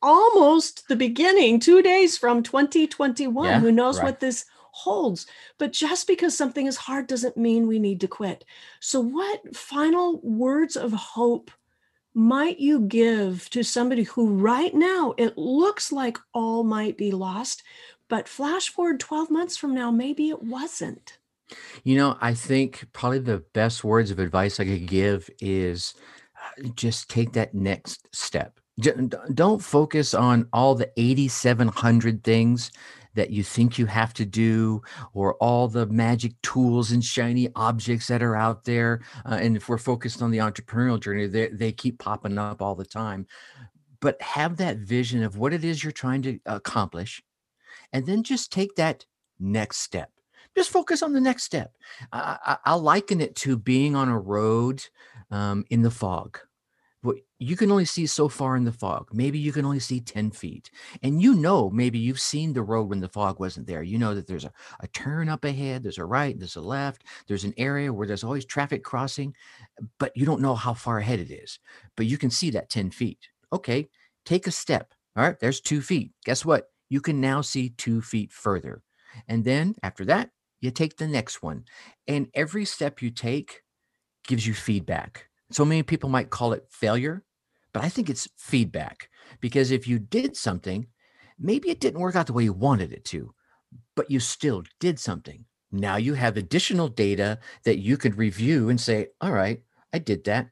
almost 0.03 0.89
the 0.89 0.97
beginning 0.97 1.59
two 1.59 1.83
days 1.83 2.19
from 2.19 2.43
2021 2.43 3.47
yeah, 3.47 3.61
who 3.61 3.73
knows 3.73 3.99
right. 3.99 4.05
what 4.05 4.21
this 4.21 4.45
holds? 4.73 5.27
But 5.59 5.73
just 5.73 6.07
because 6.07 6.37
something 6.37 6.67
is 6.67 6.77
hard 6.77 7.07
doesn't 7.07 7.37
mean 7.37 7.67
we 7.67 7.79
need 7.79 8.01
to 8.03 8.09
quit. 8.09 8.45
So 8.81 9.01
what 9.01 9.57
final 9.57 10.21
words 10.23 10.77
of 10.77 10.93
hope 10.93 11.51
might 12.15 12.59
you 12.59 12.81
give 12.81 13.49
to 13.51 13.63
somebody 13.63 14.03
who 14.05 14.35
right 14.35 14.75
now 14.75 15.15
it 15.19 15.37
looks 15.37 15.93
like 15.93 16.19
all 16.33 16.63
might 16.65 16.97
be 16.97 17.11
lost 17.11 17.63
but 18.09 18.29
flash 18.29 18.69
forward 18.69 19.01
12 19.01 19.31
months 19.31 19.57
from 19.57 19.75
now, 19.75 19.91
maybe 19.91 20.29
it 20.29 20.43
wasn't. 20.43 21.19
You 21.85 21.97
know, 21.97 22.17
I 22.21 22.35
think 22.35 22.87
probably 22.93 23.21
the 23.21 23.45
best 23.53 23.85
words 23.85 24.11
of 24.11 24.19
advice 24.19 24.59
I 24.59 24.65
could 24.65 24.87
give 24.87 25.31
is 25.41 25.95
uh, 26.37 26.69
just 26.75 27.09
take 27.09 27.33
that 27.33 27.55
next 27.55 28.09
step. 28.15 28.59
Don't 29.33 29.63
focus 29.63 30.13
on 30.13 30.49
all 30.53 30.75
the 30.75 30.91
8,700 30.97 32.23
things 32.23 32.71
that 33.15 33.31
you 33.31 33.43
think 33.43 33.79
you 33.79 33.87
have 33.87 34.13
to 34.15 34.25
do 34.25 34.83
or 35.15 35.35
all 35.37 35.67
the 35.67 35.87
magic 35.87 36.33
tools 36.43 36.93
and 36.93 37.03
shiny 37.03 37.49
objects 37.57 38.07
that 38.09 38.23
are 38.23 38.37
out 38.37 38.65
there. 38.65 39.01
Uh, 39.25 39.39
and 39.41 39.57
if 39.57 39.69
we're 39.69 39.79
focused 39.79 40.21
on 40.21 40.31
the 40.31 40.39
entrepreneurial 40.39 41.01
journey, 41.01 41.27
they, 41.27 41.49
they 41.49 41.73
keep 41.73 41.99
popping 41.99 42.37
up 42.39 42.61
all 42.61 42.75
the 42.75 42.85
time. 42.85 43.27
But 44.01 44.21
have 44.21 44.59
that 44.59 44.77
vision 44.77 45.23
of 45.23 45.39
what 45.39 45.55
it 45.55 45.65
is 45.65 45.83
you're 45.83 45.91
trying 45.91 46.21
to 46.23 46.39
accomplish 46.45 47.23
and 47.97 48.05
then 48.05 48.23
just 48.23 48.53
take 48.53 48.77
that 48.77 49.07
next 49.41 49.79
step. 49.79 50.11
Just 50.55 50.69
focus 50.69 51.03
on 51.03 51.15
the 51.15 51.21
next 51.21 51.45
step. 51.45 51.75
I, 52.13 52.59
I, 52.67 52.75
will 52.75 52.83
liken 52.83 53.23
it 53.23 53.35
to 53.37 53.57
being 53.57 53.97
on 53.97 54.11
a 54.11 54.19
road 54.19 54.85
um, 55.31 55.65
in 55.71 55.81
the 55.81 55.91
fog. 55.91 56.39
But 57.03 57.17
you 57.39 57.57
can 57.57 57.71
only 57.71 57.87
see 57.87 58.05
so 58.05 58.29
far 58.29 58.55
in 58.55 58.65
the 58.65 58.73
fog. 58.73 59.09
Maybe 59.15 59.39
you 59.39 59.51
can 59.51 59.65
only 59.65 59.79
see 59.79 60.03
10 60.03 60.31
feet. 60.33 60.71
And 61.03 61.23
you 61.23 61.35
know, 61.35 61.71
maybe 61.71 61.99
you've 61.99 62.21
seen 62.21 62.53
the 62.53 62.63
road 62.63 62.91
when 62.91 63.01
the 63.01 63.09
fog 63.09 63.41
wasn't 63.41 63.67
there. 63.67 63.83
You 63.83 63.97
know 63.97 64.15
that 64.15 64.27
there's 64.27 64.45
a, 64.45 64.53
a 64.81 64.89
turn 64.89 65.31
up 65.31 65.47
ahead, 65.47 65.83
there's 65.83 65.97
a 65.97 66.05
right, 66.05 66.39
there's 66.39 66.57
a 66.57 66.61
left, 66.61 67.03
there's 67.29 67.45
an 67.45 67.55
area 67.57 67.91
where 67.91 68.07
there's 68.07 68.25
always 68.25 68.45
traffic 68.45 68.85
crossing, 68.85 69.35
but 69.99 70.13
you 70.15 70.27
don't 70.27 70.43
know 70.43 70.55
how 70.55 70.75
far 70.75 70.99
ahead 70.99 71.19
it 71.19 71.31
is. 71.31 71.61
But 71.97 72.05
you 72.05 72.19
can 72.19 72.29
see 72.29 72.51
that 72.51 72.69
10 72.69 72.91
feet. 72.91 73.29
Okay, 73.55 73.89
take 74.27 74.47
a 74.47 74.51
step. 74.51 74.93
All 75.17 75.23
right, 75.23 75.41
there's 75.41 75.63
two 75.63 75.81
feet. 75.81 76.13
Guess 76.27 76.45
what? 76.45 76.69
You 76.89 77.01
can 77.01 77.21
now 77.21 77.41
see 77.41 77.71
two 77.71 78.01
feet 78.01 78.33
further. 78.33 78.83
And 79.29 79.45
then 79.45 79.75
after 79.83 80.05
that, 80.07 80.31
you 80.61 80.71
take 80.71 80.97
the 80.97 81.09
next 81.09 81.43
one. 81.43 81.65
And 82.07 82.29
every 82.35 82.65
step 82.65 83.03
you 83.03 83.11
take 83.11 83.63
gives 84.27 84.47
you 84.47 84.55
feedback. 84.55 85.27
So 85.51 85.65
many 85.65 85.83
people 85.83 86.09
might 86.09 86.31
call 86.31 86.53
it 86.53 86.67
failure, 86.71 87.25
but 87.73 87.85
I 87.85 87.89
think 87.89 88.11
it's 88.11 88.29
feedback 88.37 89.09
because 89.41 89.71
if 89.71 89.87
you 89.87 89.99
did 89.99 90.37
something, 90.37 90.87
maybe 91.39 91.71
it 91.71 91.81
didn't 91.81 92.01
work 92.01 92.17
out 92.17 92.27
the 92.27 92.33
way 92.33 92.45
you 92.45 92.53
wanted 92.53 92.93
it 92.93 93.05
to, 93.07 93.33
but 93.95 94.11
you 94.11 94.19
still 94.19 94.65
did 94.81 94.99
something. 94.99 95.45
Now 95.71 95.97
you 95.97 96.15
have 96.15 96.37
additional 96.37 96.89
data 96.89 97.39
that 97.65 97.79
you 97.79 97.97
could 97.97 98.17
review 98.17 98.69
and 98.69 98.81
say, 98.81 99.09
all 99.21 99.33
right, 99.33 99.63
I 99.93 99.99
did 99.99 100.25
that. 100.25 100.49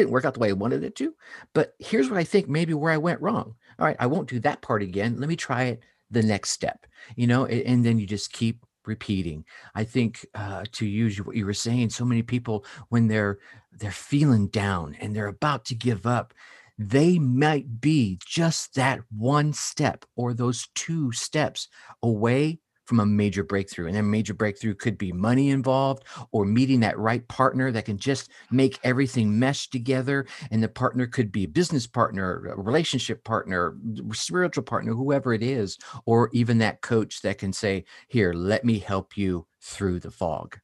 Didn't 0.00 0.12
work 0.12 0.24
out 0.24 0.34
the 0.34 0.40
way 0.40 0.50
I 0.50 0.52
wanted 0.52 0.84
it 0.84 0.96
to, 0.96 1.14
but 1.54 1.74
here's 1.78 2.10
what 2.10 2.18
I 2.18 2.24
think 2.24 2.48
maybe 2.48 2.74
where 2.74 2.92
I 2.92 2.96
went 2.96 3.20
wrong 3.20 3.54
all 3.80 3.86
right, 3.86 3.96
I 3.98 4.06
won't 4.06 4.28
do 4.28 4.38
that 4.40 4.60
part 4.60 4.82
again. 4.82 5.16
Let 5.18 5.28
me 5.28 5.36
try 5.36 5.64
it 5.64 5.82
the 6.10 6.22
next 6.22 6.50
step, 6.50 6.86
you 7.16 7.26
know, 7.26 7.46
and, 7.46 7.62
and 7.62 7.84
then 7.84 7.98
you 7.98 8.06
just 8.06 8.32
keep 8.32 8.64
repeating. 8.84 9.44
I 9.74 9.84
think 9.84 10.26
uh, 10.34 10.64
to 10.72 10.86
use 10.86 11.16
what 11.18 11.36
you 11.36 11.46
were 11.46 11.54
saying, 11.54 11.90
so 11.90 12.04
many 12.04 12.22
people 12.22 12.66
when 12.90 13.08
they're 13.08 13.38
they're 13.72 13.90
feeling 13.90 14.48
down 14.48 14.96
and 15.00 15.16
they're 15.16 15.26
about 15.26 15.64
to 15.66 15.74
give 15.74 16.06
up, 16.06 16.34
they 16.76 17.18
might 17.18 17.80
be 17.80 18.18
just 18.26 18.74
that 18.74 19.00
one 19.16 19.54
step 19.54 20.04
or 20.14 20.34
those 20.34 20.68
two 20.74 21.10
steps 21.12 21.68
away 22.02 22.58
from 22.90 22.98
a 22.98 23.06
major 23.06 23.44
breakthrough. 23.44 23.86
And 23.86 23.96
a 23.96 24.02
major 24.02 24.34
breakthrough 24.34 24.74
could 24.74 24.98
be 24.98 25.12
money 25.12 25.50
involved 25.50 26.02
or 26.32 26.44
meeting 26.44 26.80
that 26.80 26.98
right 26.98 27.26
partner 27.28 27.70
that 27.70 27.84
can 27.84 27.98
just 27.98 28.30
make 28.50 28.80
everything 28.82 29.38
mesh 29.38 29.70
together. 29.70 30.26
And 30.50 30.60
the 30.60 30.68
partner 30.68 31.06
could 31.06 31.30
be 31.30 31.44
a 31.44 31.48
business 31.48 31.86
partner, 31.86 32.46
a 32.46 32.60
relationship 32.60 33.22
partner, 33.22 33.76
spiritual 34.12 34.64
partner, 34.64 34.92
whoever 34.92 35.32
it 35.32 35.44
is, 35.44 35.78
or 36.04 36.30
even 36.32 36.58
that 36.58 36.80
coach 36.80 37.22
that 37.22 37.38
can 37.38 37.52
say, 37.52 37.84
Here, 38.08 38.32
let 38.32 38.64
me 38.64 38.80
help 38.80 39.16
you 39.16 39.46
through 39.60 40.00
the 40.00 40.10
fog. 40.10 40.58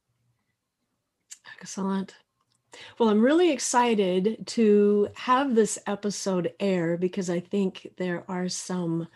Excellent. 1.61 2.13
Well, 2.99 3.07
I'm 3.07 3.21
really 3.21 3.53
excited 3.53 4.45
to 4.47 5.07
have 5.15 5.55
this 5.55 5.79
episode 5.87 6.51
air 6.59 6.97
because 6.97 7.29
I 7.29 7.39
think 7.39 7.87
there 7.95 8.25
are 8.27 8.49
some, 8.49 9.07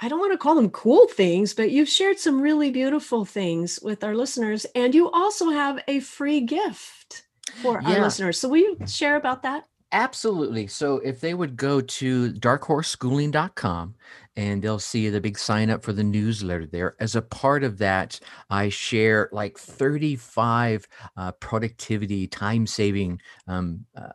I 0.00 0.08
don't 0.08 0.18
want 0.18 0.32
to 0.32 0.38
call 0.38 0.54
them 0.54 0.70
cool 0.70 1.06
things, 1.08 1.52
but 1.52 1.70
you've 1.70 1.88
shared 1.88 2.18
some 2.18 2.40
really 2.40 2.70
beautiful 2.70 3.24
things 3.24 3.78
with 3.82 4.02
our 4.02 4.14
listeners. 4.14 4.64
And 4.74 4.94
you 4.94 5.10
also 5.10 5.50
have 5.50 5.82
a 5.88 6.00
free 6.00 6.40
gift 6.40 7.24
for 7.62 7.82
our 7.84 8.00
listeners. 8.00 8.40
So, 8.40 8.48
will 8.48 8.58
you 8.58 8.78
share 8.86 9.16
about 9.16 9.42
that? 9.42 9.64
Absolutely. 9.92 10.68
So 10.68 10.98
if 10.98 11.20
they 11.20 11.34
would 11.34 11.56
go 11.56 11.80
to 11.80 12.32
darkhorseschooling.com 12.34 13.94
and 14.36 14.62
they'll 14.62 14.78
see 14.78 15.08
the 15.08 15.20
big 15.20 15.36
sign 15.36 15.68
up 15.68 15.82
for 15.82 15.92
the 15.92 16.04
newsletter 16.04 16.66
there. 16.66 16.94
As 17.00 17.16
a 17.16 17.22
part 17.22 17.64
of 17.64 17.78
that, 17.78 18.20
I 18.50 18.68
share 18.68 19.28
like 19.32 19.58
35 19.58 20.86
uh, 21.16 21.32
productivity, 21.32 22.28
time 22.28 22.68
saving 22.68 23.20
um, 23.48 23.84
uh, 23.96 24.10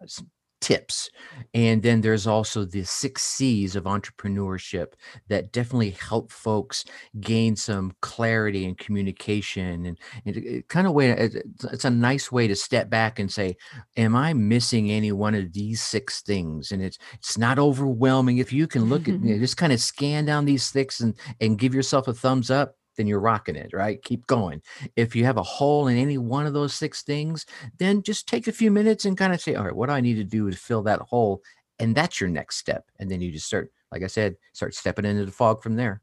tips. 0.61 1.09
And 1.53 1.83
then 1.83 2.01
there's 2.01 2.27
also 2.27 2.65
the 2.65 2.83
six 2.83 3.21
C's 3.23 3.75
of 3.75 3.83
entrepreneurship 3.83 4.93
that 5.29 5.51
definitely 5.51 5.91
help 5.91 6.31
folks 6.31 6.85
gain 7.19 7.55
some 7.55 7.93
clarity 8.01 8.65
and 8.65 8.77
communication. 8.77 9.85
And, 9.85 9.99
and 10.25 10.37
it, 10.37 10.67
kind 10.67 10.87
of 10.87 10.93
way, 10.93 11.11
it's 11.11 11.85
a 11.85 11.89
nice 11.89 12.31
way 12.31 12.47
to 12.47 12.55
step 12.55 12.89
back 12.89 13.19
and 13.19 13.31
say, 13.31 13.57
Am 13.97 14.15
I 14.15 14.33
missing 14.33 14.91
any 14.91 15.11
one 15.11 15.35
of 15.35 15.53
these 15.53 15.81
six 15.81 16.21
things? 16.21 16.71
And 16.71 16.81
it's 16.81 16.97
it's 17.13 17.37
not 17.37 17.59
overwhelming. 17.59 18.37
If 18.37 18.51
you 18.53 18.67
can 18.67 18.85
look 18.85 19.07
at 19.07 19.21
you 19.21 19.35
know, 19.35 19.39
just 19.39 19.57
kind 19.57 19.73
of 19.73 19.79
scan 19.79 20.25
down 20.25 20.45
these 20.45 20.63
six 20.63 20.99
and 20.99 21.15
and 21.39 21.59
give 21.59 21.75
yourself 21.75 22.07
a 22.07 22.13
thumbs 22.13 22.49
up, 22.49 22.75
then 22.95 23.07
you're 23.07 23.19
rocking 23.19 23.55
it, 23.55 23.71
right? 23.73 24.01
Keep 24.03 24.27
going. 24.27 24.61
If 24.95 25.15
you 25.15 25.25
have 25.25 25.37
a 25.37 25.43
hole 25.43 25.87
in 25.87 25.97
any 25.97 26.17
one 26.17 26.45
of 26.45 26.53
those 26.53 26.73
six 26.73 27.03
things, 27.03 27.45
then 27.77 28.03
just 28.03 28.27
take 28.27 28.47
a 28.47 28.51
few 28.51 28.71
minutes 28.71 29.05
and 29.05 29.17
kind 29.17 29.33
of 29.33 29.41
say, 29.41 29.55
all 29.55 29.65
right, 29.65 29.75
what 29.75 29.87
do 29.87 29.93
I 29.93 30.01
need 30.01 30.15
to 30.15 30.23
do 30.23 30.49
to 30.49 30.57
fill 30.57 30.83
that 30.83 31.01
hole? 31.01 31.41
And 31.79 31.95
that's 31.95 32.19
your 32.21 32.29
next 32.29 32.57
step. 32.57 32.85
And 32.99 33.09
then 33.09 33.21
you 33.21 33.31
just 33.31 33.47
start, 33.47 33.71
like 33.91 34.03
I 34.03 34.07
said, 34.07 34.35
start 34.53 34.73
stepping 34.75 35.05
into 35.05 35.25
the 35.25 35.31
fog 35.31 35.61
from 35.61 35.75
there. 35.75 36.01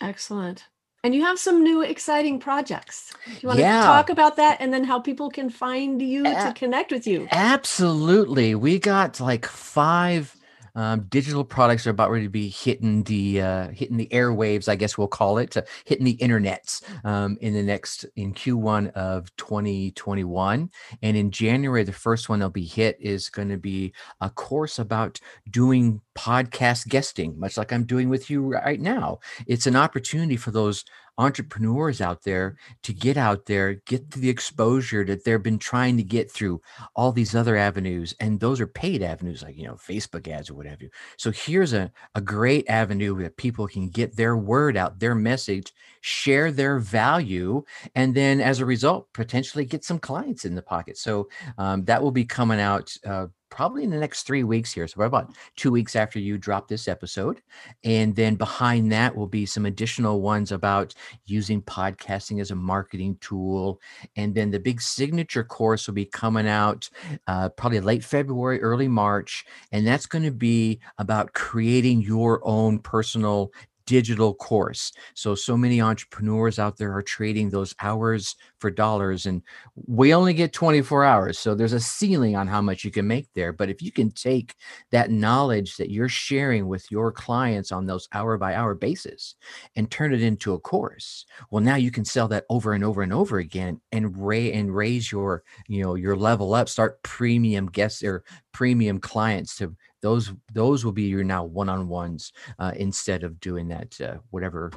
Excellent. 0.00 0.66
And 1.04 1.14
you 1.14 1.24
have 1.24 1.38
some 1.38 1.62
new 1.62 1.82
exciting 1.82 2.40
projects. 2.40 3.14
Do 3.26 3.32
you 3.40 3.48
want 3.48 3.60
yeah. 3.60 3.80
to 3.80 3.86
talk 3.86 4.10
about 4.10 4.36
that 4.36 4.60
and 4.60 4.72
then 4.72 4.82
how 4.82 4.98
people 4.98 5.30
can 5.30 5.50
find 5.50 6.02
you 6.02 6.26
a- 6.26 6.46
to 6.46 6.52
connect 6.54 6.90
with 6.90 7.06
you? 7.06 7.28
Absolutely. 7.30 8.54
We 8.54 8.78
got 8.78 9.20
like 9.20 9.46
five 9.46 10.36
um, 10.76 11.06
digital 11.08 11.42
products 11.42 11.86
are 11.86 11.90
about 11.90 12.10
ready 12.10 12.24
to 12.26 12.30
be 12.30 12.48
hitting 12.48 13.02
the 13.04 13.40
uh, 13.40 13.68
hitting 13.70 13.96
the 13.96 14.08
airwaves, 14.12 14.68
I 14.68 14.76
guess 14.76 14.96
we'll 14.96 15.08
call 15.08 15.38
it, 15.38 15.56
uh, 15.56 15.62
hitting 15.84 16.04
the 16.04 16.18
internets 16.18 16.82
um, 17.04 17.38
in 17.40 17.54
the 17.54 17.62
next 17.62 18.04
in 18.14 18.34
Q1 18.34 18.92
of 18.92 19.34
2021. 19.36 20.70
And 21.02 21.16
in 21.16 21.30
January, 21.30 21.82
the 21.82 21.92
first 21.92 22.28
one 22.28 22.38
that'll 22.38 22.50
be 22.50 22.64
hit 22.64 22.96
is 23.00 23.30
going 23.30 23.48
to 23.48 23.56
be 23.56 23.94
a 24.20 24.28
course 24.30 24.78
about 24.78 25.18
doing 25.50 26.00
podcast 26.14 26.88
guesting, 26.88 27.38
much 27.40 27.56
like 27.56 27.72
I'm 27.72 27.84
doing 27.84 28.08
with 28.10 28.28
you 28.30 28.42
right 28.42 28.80
now. 28.80 29.18
It's 29.46 29.66
an 29.66 29.76
opportunity 29.76 30.36
for 30.36 30.50
those 30.50 30.84
entrepreneurs 31.18 32.00
out 32.00 32.22
there 32.22 32.56
to 32.82 32.92
get 32.92 33.16
out 33.16 33.46
there, 33.46 33.74
get 33.86 34.10
to 34.10 34.18
the 34.18 34.28
exposure 34.28 35.04
that 35.04 35.24
they've 35.24 35.42
been 35.42 35.58
trying 35.58 35.96
to 35.96 36.02
get 36.02 36.30
through 36.30 36.60
all 36.94 37.12
these 37.12 37.34
other 37.34 37.56
avenues. 37.56 38.14
And 38.20 38.40
those 38.40 38.60
are 38.60 38.66
paid 38.66 39.02
avenues 39.02 39.42
like, 39.42 39.56
you 39.56 39.66
know, 39.66 39.74
Facebook 39.74 40.28
ads 40.28 40.50
or 40.50 40.54
whatever. 40.54 40.84
So 41.16 41.30
here's 41.30 41.72
a, 41.72 41.90
a 42.14 42.20
great 42.20 42.68
avenue 42.68 43.22
that 43.22 43.36
people 43.36 43.66
can 43.66 43.88
get 43.88 44.16
their 44.16 44.36
word 44.36 44.76
out, 44.76 44.98
their 44.98 45.14
message, 45.14 45.72
share 46.00 46.52
their 46.52 46.78
value, 46.78 47.64
and 47.94 48.14
then 48.14 48.40
as 48.40 48.60
a 48.60 48.66
result, 48.66 49.12
potentially 49.12 49.64
get 49.64 49.84
some 49.84 49.98
clients 49.98 50.44
in 50.44 50.54
the 50.54 50.62
pocket. 50.62 50.96
So 50.98 51.28
um, 51.58 51.84
that 51.86 52.02
will 52.02 52.12
be 52.12 52.24
coming 52.24 52.60
out 52.60 52.94
uh, 53.04 53.26
probably 53.50 53.84
in 53.84 53.90
the 53.90 53.98
next 53.98 54.24
three 54.24 54.44
weeks 54.44 54.72
here. 54.72 54.86
So 54.86 55.02
about 55.02 55.32
two 55.56 55.70
weeks 55.70 55.96
after 55.96 56.18
you 56.18 56.38
drop 56.38 56.68
this 56.68 56.88
episode. 56.88 57.40
And 57.84 58.14
then 58.14 58.34
behind 58.34 58.90
that 58.92 59.14
will 59.14 59.26
be 59.26 59.46
some 59.46 59.66
additional 59.66 60.20
ones 60.20 60.52
about 60.52 60.94
using 61.24 61.62
podcasting 61.62 62.40
as 62.40 62.50
a 62.50 62.56
marketing 62.56 63.18
tool. 63.20 63.80
And 64.16 64.34
then 64.34 64.50
the 64.50 64.60
big 64.60 64.80
signature 64.80 65.44
course 65.44 65.86
will 65.86 65.94
be 65.94 66.04
coming 66.04 66.48
out 66.48 66.88
uh, 67.26 67.48
probably 67.50 67.80
late 67.80 68.04
February, 68.04 68.60
early 68.60 68.88
March. 68.88 69.44
And 69.72 69.86
that's 69.86 70.06
going 70.06 70.24
to 70.24 70.32
be 70.32 70.80
about 70.98 71.32
creating 71.32 72.02
your 72.02 72.40
own 72.46 72.78
personal 72.78 73.52
digital 73.86 74.34
course. 74.34 74.92
So, 75.14 75.34
so 75.34 75.56
many 75.56 75.80
entrepreneurs 75.80 76.58
out 76.58 76.76
there 76.76 76.94
are 76.94 77.02
trading 77.02 77.50
those 77.50 77.74
hours 77.80 78.36
for 78.58 78.70
dollars, 78.70 79.26
and 79.26 79.42
we 79.86 80.14
only 80.14 80.34
get 80.34 80.52
24 80.52 81.04
hours. 81.04 81.38
So, 81.38 81.54
there's 81.54 81.72
a 81.72 81.80
ceiling 81.80 82.36
on 82.36 82.46
how 82.46 82.60
much 82.60 82.84
you 82.84 82.90
can 82.90 83.06
make 83.06 83.28
there. 83.34 83.52
But 83.52 83.70
if 83.70 83.82
you 83.82 83.92
can 83.92 84.10
take 84.10 84.54
that 84.90 85.10
knowledge 85.10 85.76
that 85.76 85.90
you're 85.90 86.08
sharing 86.08 86.66
with 86.68 86.90
your 86.90 87.12
clients 87.12 87.72
on 87.72 87.86
those 87.86 88.08
hour 88.12 88.36
by 88.38 88.54
hour 88.54 88.74
basis 88.74 89.36
and 89.76 89.90
turn 89.90 90.12
it 90.12 90.22
into 90.22 90.54
a 90.54 90.58
course, 90.58 91.24
well, 91.50 91.62
now 91.62 91.76
you 91.76 91.90
can 91.90 92.04
sell 92.04 92.28
that 92.28 92.44
over 92.50 92.72
and 92.72 92.84
over 92.84 93.02
and 93.02 93.12
over 93.12 93.38
again 93.38 93.80
and, 93.92 94.16
ra- 94.16 94.36
and 94.36 94.74
raise 94.74 95.10
your, 95.10 95.42
you 95.68 95.82
know, 95.82 95.94
your 95.94 96.16
level 96.16 96.54
up, 96.54 96.68
start 96.68 97.02
premium 97.02 97.66
guests 97.66 98.02
or 98.02 98.24
premium 98.52 98.98
clients 98.98 99.56
to 99.56 99.74
those 100.06 100.32
those 100.52 100.84
will 100.84 100.92
be 100.92 101.08
your 101.14 101.24
now 101.24 101.42
one-on-ones 101.44 102.32
uh, 102.60 102.72
instead 102.76 103.24
of 103.24 103.40
doing 103.40 103.66
that 103.68 104.00
uh, 104.00 104.16
whatever 104.30 104.70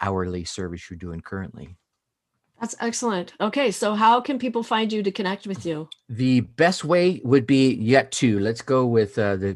hourly 0.00 0.44
service 0.44 0.82
you're 0.88 1.04
doing 1.06 1.20
currently. 1.20 1.76
That's 2.60 2.74
excellent. 2.80 3.32
Okay 3.40 3.70
so 3.70 3.94
how 3.94 4.20
can 4.20 4.38
people 4.38 4.64
find 4.64 4.92
you 4.92 5.02
to 5.04 5.12
connect 5.12 5.46
with 5.46 5.64
you? 5.64 5.88
The 6.08 6.40
best 6.40 6.84
way 6.84 7.20
would 7.22 7.46
be 7.46 7.74
yet 7.74 8.10
to 8.22 8.40
let's 8.40 8.62
go 8.62 8.80
with 8.86 9.18
uh, 9.18 9.36
the 9.36 9.50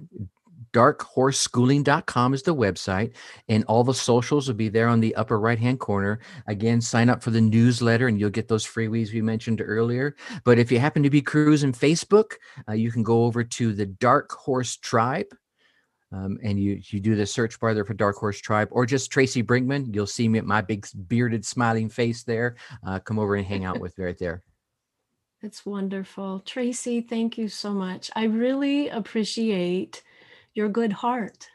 darkhorseschooling.com 0.76 2.34
is 2.34 2.42
the 2.42 2.54
website 2.54 3.14
and 3.48 3.64
all 3.64 3.82
the 3.82 3.94
socials 3.94 4.46
will 4.46 4.54
be 4.54 4.68
there 4.68 4.88
on 4.88 5.00
the 5.00 5.14
upper 5.14 5.40
right 5.40 5.58
hand 5.58 5.80
corner 5.80 6.20
again 6.48 6.82
sign 6.82 7.08
up 7.08 7.22
for 7.22 7.30
the 7.30 7.40
newsletter 7.40 8.08
and 8.08 8.20
you'll 8.20 8.28
get 8.28 8.46
those 8.46 8.66
freebies 8.66 9.10
we 9.10 9.22
mentioned 9.22 9.62
earlier 9.64 10.14
but 10.44 10.58
if 10.58 10.70
you 10.70 10.78
happen 10.78 11.02
to 11.02 11.08
be 11.08 11.22
cruising 11.22 11.72
facebook 11.72 12.32
uh, 12.68 12.74
you 12.74 12.92
can 12.92 13.02
go 13.02 13.24
over 13.24 13.42
to 13.42 13.72
the 13.72 13.86
dark 13.86 14.30
horse 14.32 14.76
tribe 14.76 15.28
um, 16.12 16.38
and 16.42 16.60
you 16.60 16.78
you 16.90 17.00
do 17.00 17.14
the 17.16 17.26
search 17.26 17.58
bar 17.58 17.74
there 17.74 17.84
for 17.84 17.94
Dark 17.94 18.16
Horse 18.16 18.40
Tribe 18.40 18.68
or 18.70 18.86
just 18.86 19.10
Tracy 19.10 19.42
Brinkmann. 19.42 19.92
You'll 19.92 20.06
see 20.06 20.28
me 20.28 20.38
at 20.38 20.44
my 20.44 20.60
big 20.60 20.86
bearded 21.08 21.44
smiling 21.44 21.88
face 21.88 22.22
there. 22.22 22.54
Uh, 22.86 23.00
come 23.00 23.18
over 23.18 23.34
and 23.34 23.44
hang 23.44 23.64
out 23.64 23.80
with 23.80 23.98
me 23.98 24.04
right 24.04 24.18
there. 24.18 24.44
That's 25.42 25.66
wonderful. 25.66 26.40
Tracy, 26.46 27.00
thank 27.00 27.36
you 27.36 27.48
so 27.48 27.72
much. 27.72 28.10
I 28.14 28.24
really 28.24 28.88
appreciate 28.88 30.02
your 30.56 30.68
good 30.68 30.92
heart. 30.92 31.48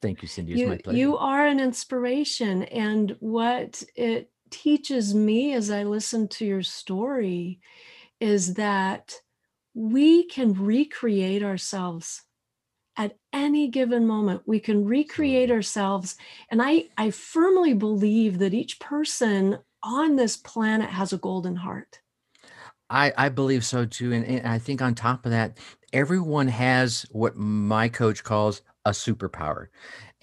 Thank 0.00 0.22
you, 0.22 0.28
Cindy. 0.28 0.52
It's 0.52 0.60
you, 0.60 0.68
my 0.68 0.78
pleasure. 0.78 0.98
You 0.98 1.16
are 1.16 1.46
an 1.46 1.58
inspiration. 1.60 2.62
And 2.64 3.16
what 3.20 3.82
it 3.94 4.30
teaches 4.50 5.14
me 5.14 5.54
as 5.54 5.70
I 5.70 5.82
listen 5.82 6.28
to 6.28 6.46
your 6.46 6.62
story 6.62 7.60
is 8.20 8.54
that 8.54 9.14
we 9.74 10.24
can 10.24 10.54
recreate 10.54 11.42
ourselves 11.42 12.22
at 12.96 13.16
any 13.32 13.68
given 13.68 14.06
moment 14.06 14.40
we 14.46 14.58
can 14.58 14.86
recreate 14.86 15.50
ourselves 15.50 16.16
and 16.50 16.62
i 16.62 16.84
i 16.96 17.10
firmly 17.10 17.74
believe 17.74 18.38
that 18.38 18.54
each 18.54 18.80
person 18.80 19.58
on 19.82 20.16
this 20.16 20.38
planet 20.38 20.88
has 20.88 21.12
a 21.12 21.18
golden 21.18 21.56
heart 21.56 22.00
I, 22.88 23.12
I 23.16 23.28
believe 23.28 23.64
so 23.64 23.84
too. 23.84 24.12
And, 24.12 24.24
and 24.24 24.46
I 24.46 24.58
think 24.58 24.80
on 24.80 24.94
top 24.94 25.24
of 25.26 25.32
that, 25.32 25.58
everyone 25.92 26.48
has 26.48 27.04
what 27.10 27.36
my 27.36 27.88
coach 27.88 28.22
calls 28.22 28.62
a 28.84 28.90
superpower. 28.90 29.66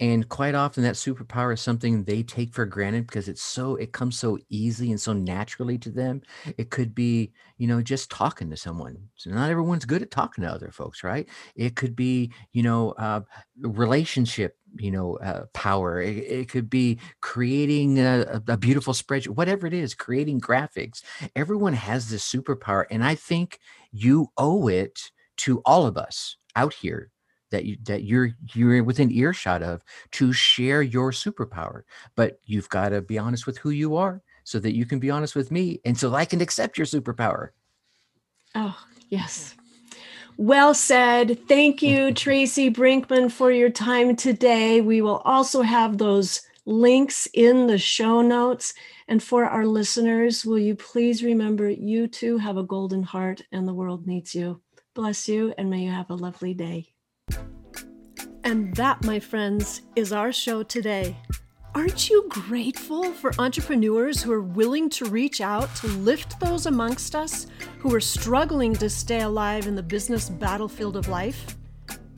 And 0.00 0.28
quite 0.28 0.54
often 0.54 0.82
that 0.84 0.94
superpower 0.94 1.52
is 1.54 1.60
something 1.60 2.04
they 2.04 2.22
take 2.22 2.54
for 2.54 2.64
granted 2.64 3.06
because 3.06 3.28
it's 3.28 3.42
so 3.42 3.76
it 3.76 3.92
comes 3.92 4.18
so 4.18 4.38
easy 4.48 4.90
and 4.90 5.00
so 5.00 5.12
naturally 5.12 5.78
to 5.78 5.90
them. 5.90 6.22
It 6.58 6.70
could 6.70 6.94
be, 6.94 7.32
you 7.58 7.68
know, 7.68 7.82
just 7.82 8.10
talking 8.10 8.50
to 8.50 8.56
someone. 8.56 8.96
So 9.14 9.30
not 9.30 9.50
everyone's 9.50 9.84
good 9.84 10.02
at 10.02 10.10
talking 10.10 10.42
to 10.42 10.50
other 10.50 10.70
folks, 10.72 11.04
right? 11.04 11.28
It 11.54 11.76
could 11.76 11.94
be, 11.94 12.32
you 12.52 12.62
know, 12.62 12.92
uh, 12.92 13.20
relationship 13.60 14.56
you 14.76 14.90
know 14.90 15.16
uh, 15.16 15.44
power. 15.52 16.00
It, 16.00 16.16
it, 16.16 16.48
could 16.48 16.68
be 16.68 16.98
creating 17.20 17.98
a, 17.98 18.42
a, 18.48 18.56
beautiful 18.56 18.94
spreadsheet 18.94 19.28
whatever 19.28 19.66
it 19.66 19.74
is 19.74 19.94
creating 19.94 20.40
graphics. 20.40 21.02
Everyone 21.34 21.72
has 21.72 22.10
this 22.10 22.30
superpower 22.30 22.84
and 22.90 23.04
i 23.04 23.14
think 23.14 23.58
you 23.92 24.28
owe 24.36 24.68
it 24.68 25.10
to 25.36 25.60
all 25.64 25.86
of 25.86 25.96
us 25.96 26.36
out 26.56 26.74
here 26.74 27.10
that 27.50 27.64
you 27.64 27.76
that 27.84 28.04
you're 28.04 28.30
you're 28.52 28.82
within 28.82 29.10
earshot 29.12 29.62
of 29.62 29.82
to 30.12 30.32
share 30.32 30.82
your 30.82 31.12
superpower. 31.12 31.82
But 32.16 32.38
you've 32.44 32.68
got 32.68 32.90
to 32.90 33.00
be 33.00 33.18
honest 33.18 33.46
with 33.46 33.58
who 33.58 33.70
you 33.70 33.96
are 33.96 34.22
so 34.44 34.58
that 34.58 34.74
you 34.74 34.84
can 34.86 34.98
be 34.98 35.10
honest 35.10 35.34
with 35.34 35.50
me 35.50 35.80
and 35.84 35.96
so 35.98 36.14
i 36.14 36.24
can 36.24 36.40
accept 36.40 36.78
your 36.78 36.86
superpower. 36.86 37.50
Oh 38.54 38.76
yes 39.08 39.54
well 40.36 40.74
said. 40.74 41.46
Thank 41.48 41.82
you, 41.82 42.12
Tracy 42.12 42.70
Brinkmann, 42.70 43.30
for 43.30 43.50
your 43.50 43.70
time 43.70 44.16
today. 44.16 44.80
We 44.80 45.00
will 45.00 45.22
also 45.24 45.62
have 45.62 45.98
those 45.98 46.42
links 46.66 47.28
in 47.34 47.66
the 47.66 47.78
show 47.78 48.22
notes. 48.22 48.74
And 49.08 49.22
for 49.22 49.44
our 49.44 49.66
listeners, 49.66 50.44
will 50.44 50.58
you 50.58 50.74
please 50.74 51.22
remember 51.22 51.68
you 51.68 52.08
too 52.08 52.38
have 52.38 52.56
a 52.56 52.62
golden 52.62 53.02
heart 53.02 53.42
and 53.52 53.68
the 53.68 53.74
world 53.74 54.06
needs 54.06 54.34
you. 54.34 54.60
Bless 54.94 55.28
you 55.28 55.52
and 55.58 55.68
may 55.68 55.80
you 55.80 55.90
have 55.90 56.10
a 56.10 56.14
lovely 56.14 56.54
day. 56.54 56.94
And 58.44 58.74
that, 58.76 59.04
my 59.04 59.20
friends, 59.20 59.82
is 59.96 60.12
our 60.12 60.32
show 60.32 60.62
today. 60.62 61.16
Aren't 61.74 62.08
you 62.08 62.26
grateful 62.28 63.02
for 63.12 63.32
entrepreneurs 63.36 64.22
who 64.22 64.30
are 64.30 64.40
willing 64.40 64.88
to 64.90 65.06
reach 65.06 65.40
out 65.40 65.74
to 65.76 65.88
lift 65.88 66.38
those 66.38 66.66
amongst 66.66 67.16
us 67.16 67.48
who 67.80 67.92
are 67.92 68.00
struggling 68.00 68.74
to 68.74 68.88
stay 68.88 69.22
alive 69.22 69.66
in 69.66 69.74
the 69.74 69.82
business 69.82 70.30
battlefield 70.30 70.96
of 70.96 71.08
life? 71.08 71.56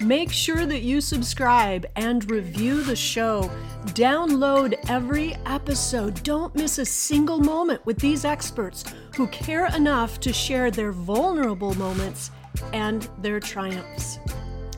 Make 0.01 0.31
sure 0.31 0.67
that 0.67 0.83
you 0.83 1.01
subscribe 1.01 1.87
and 1.97 2.31
review 2.31 2.83
the 2.83 2.95
show. 2.95 3.51
Download 3.95 4.75
every 4.91 5.35
episode. 5.47 6.23
Don't 6.23 6.55
miss 6.55 6.79
a 6.79 6.85
single 6.85 7.39
moment 7.39 7.85
with 7.87 7.99
these 7.99 8.27
experts 8.27 8.85
who 9.17 9.27
care 9.29 9.75
enough 9.75 10.21
to 10.21 10.35
share 10.35 10.71
their 10.71 10.93
vulnerable 10.93 11.73
moments 11.77 12.31
and 12.75 13.09
their 13.23 13.41
triumphs. 13.41 14.19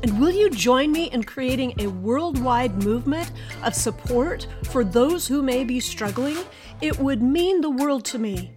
And 0.03 0.21
will 0.21 0.31
you 0.31 0.51
join 0.51 0.93
me 0.93 1.11
in 1.11 1.25
creating 1.25 1.75
a 1.79 1.89
worldwide 1.89 2.83
movement 2.85 3.33
of 3.65 3.75
support 3.75 4.47
for 4.65 4.85
those 4.85 5.27
who 5.27 5.43
may 5.43 5.65
be 5.65 5.81
struggling? 5.81 6.37
It 6.81 6.99
would 6.99 7.23
mean 7.23 7.61
the 7.61 7.71
world 7.71 8.05
to 8.07 8.19
me 8.19 8.53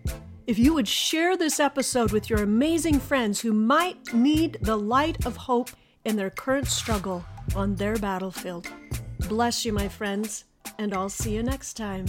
if 0.48 0.60
you 0.60 0.74
would 0.74 0.88
share 0.88 1.38
this 1.38 1.60
episode 1.60 2.12
with 2.12 2.30
your 2.30 2.44
amazing 2.44 3.00
friends 3.00 3.39
who 3.39 3.54
might 3.54 4.14
need 4.14 4.58
the 4.62 4.76
light 4.76 5.26
of 5.26 5.38
hope 5.38 5.70
in 6.04 6.16
their 6.16 6.30
current 6.30 6.68
struggle 6.68 7.24
on 7.56 7.76
their 7.76 7.96
battlefield. 7.96 8.68
Bless 9.30 9.64
you, 9.66 9.72
my 9.72 9.88
friends, 9.88 10.46
and 10.78 10.94
I'll 10.94 11.10
see 11.10 11.36
you 11.36 11.44
next 11.44 11.76
time. 11.76 12.06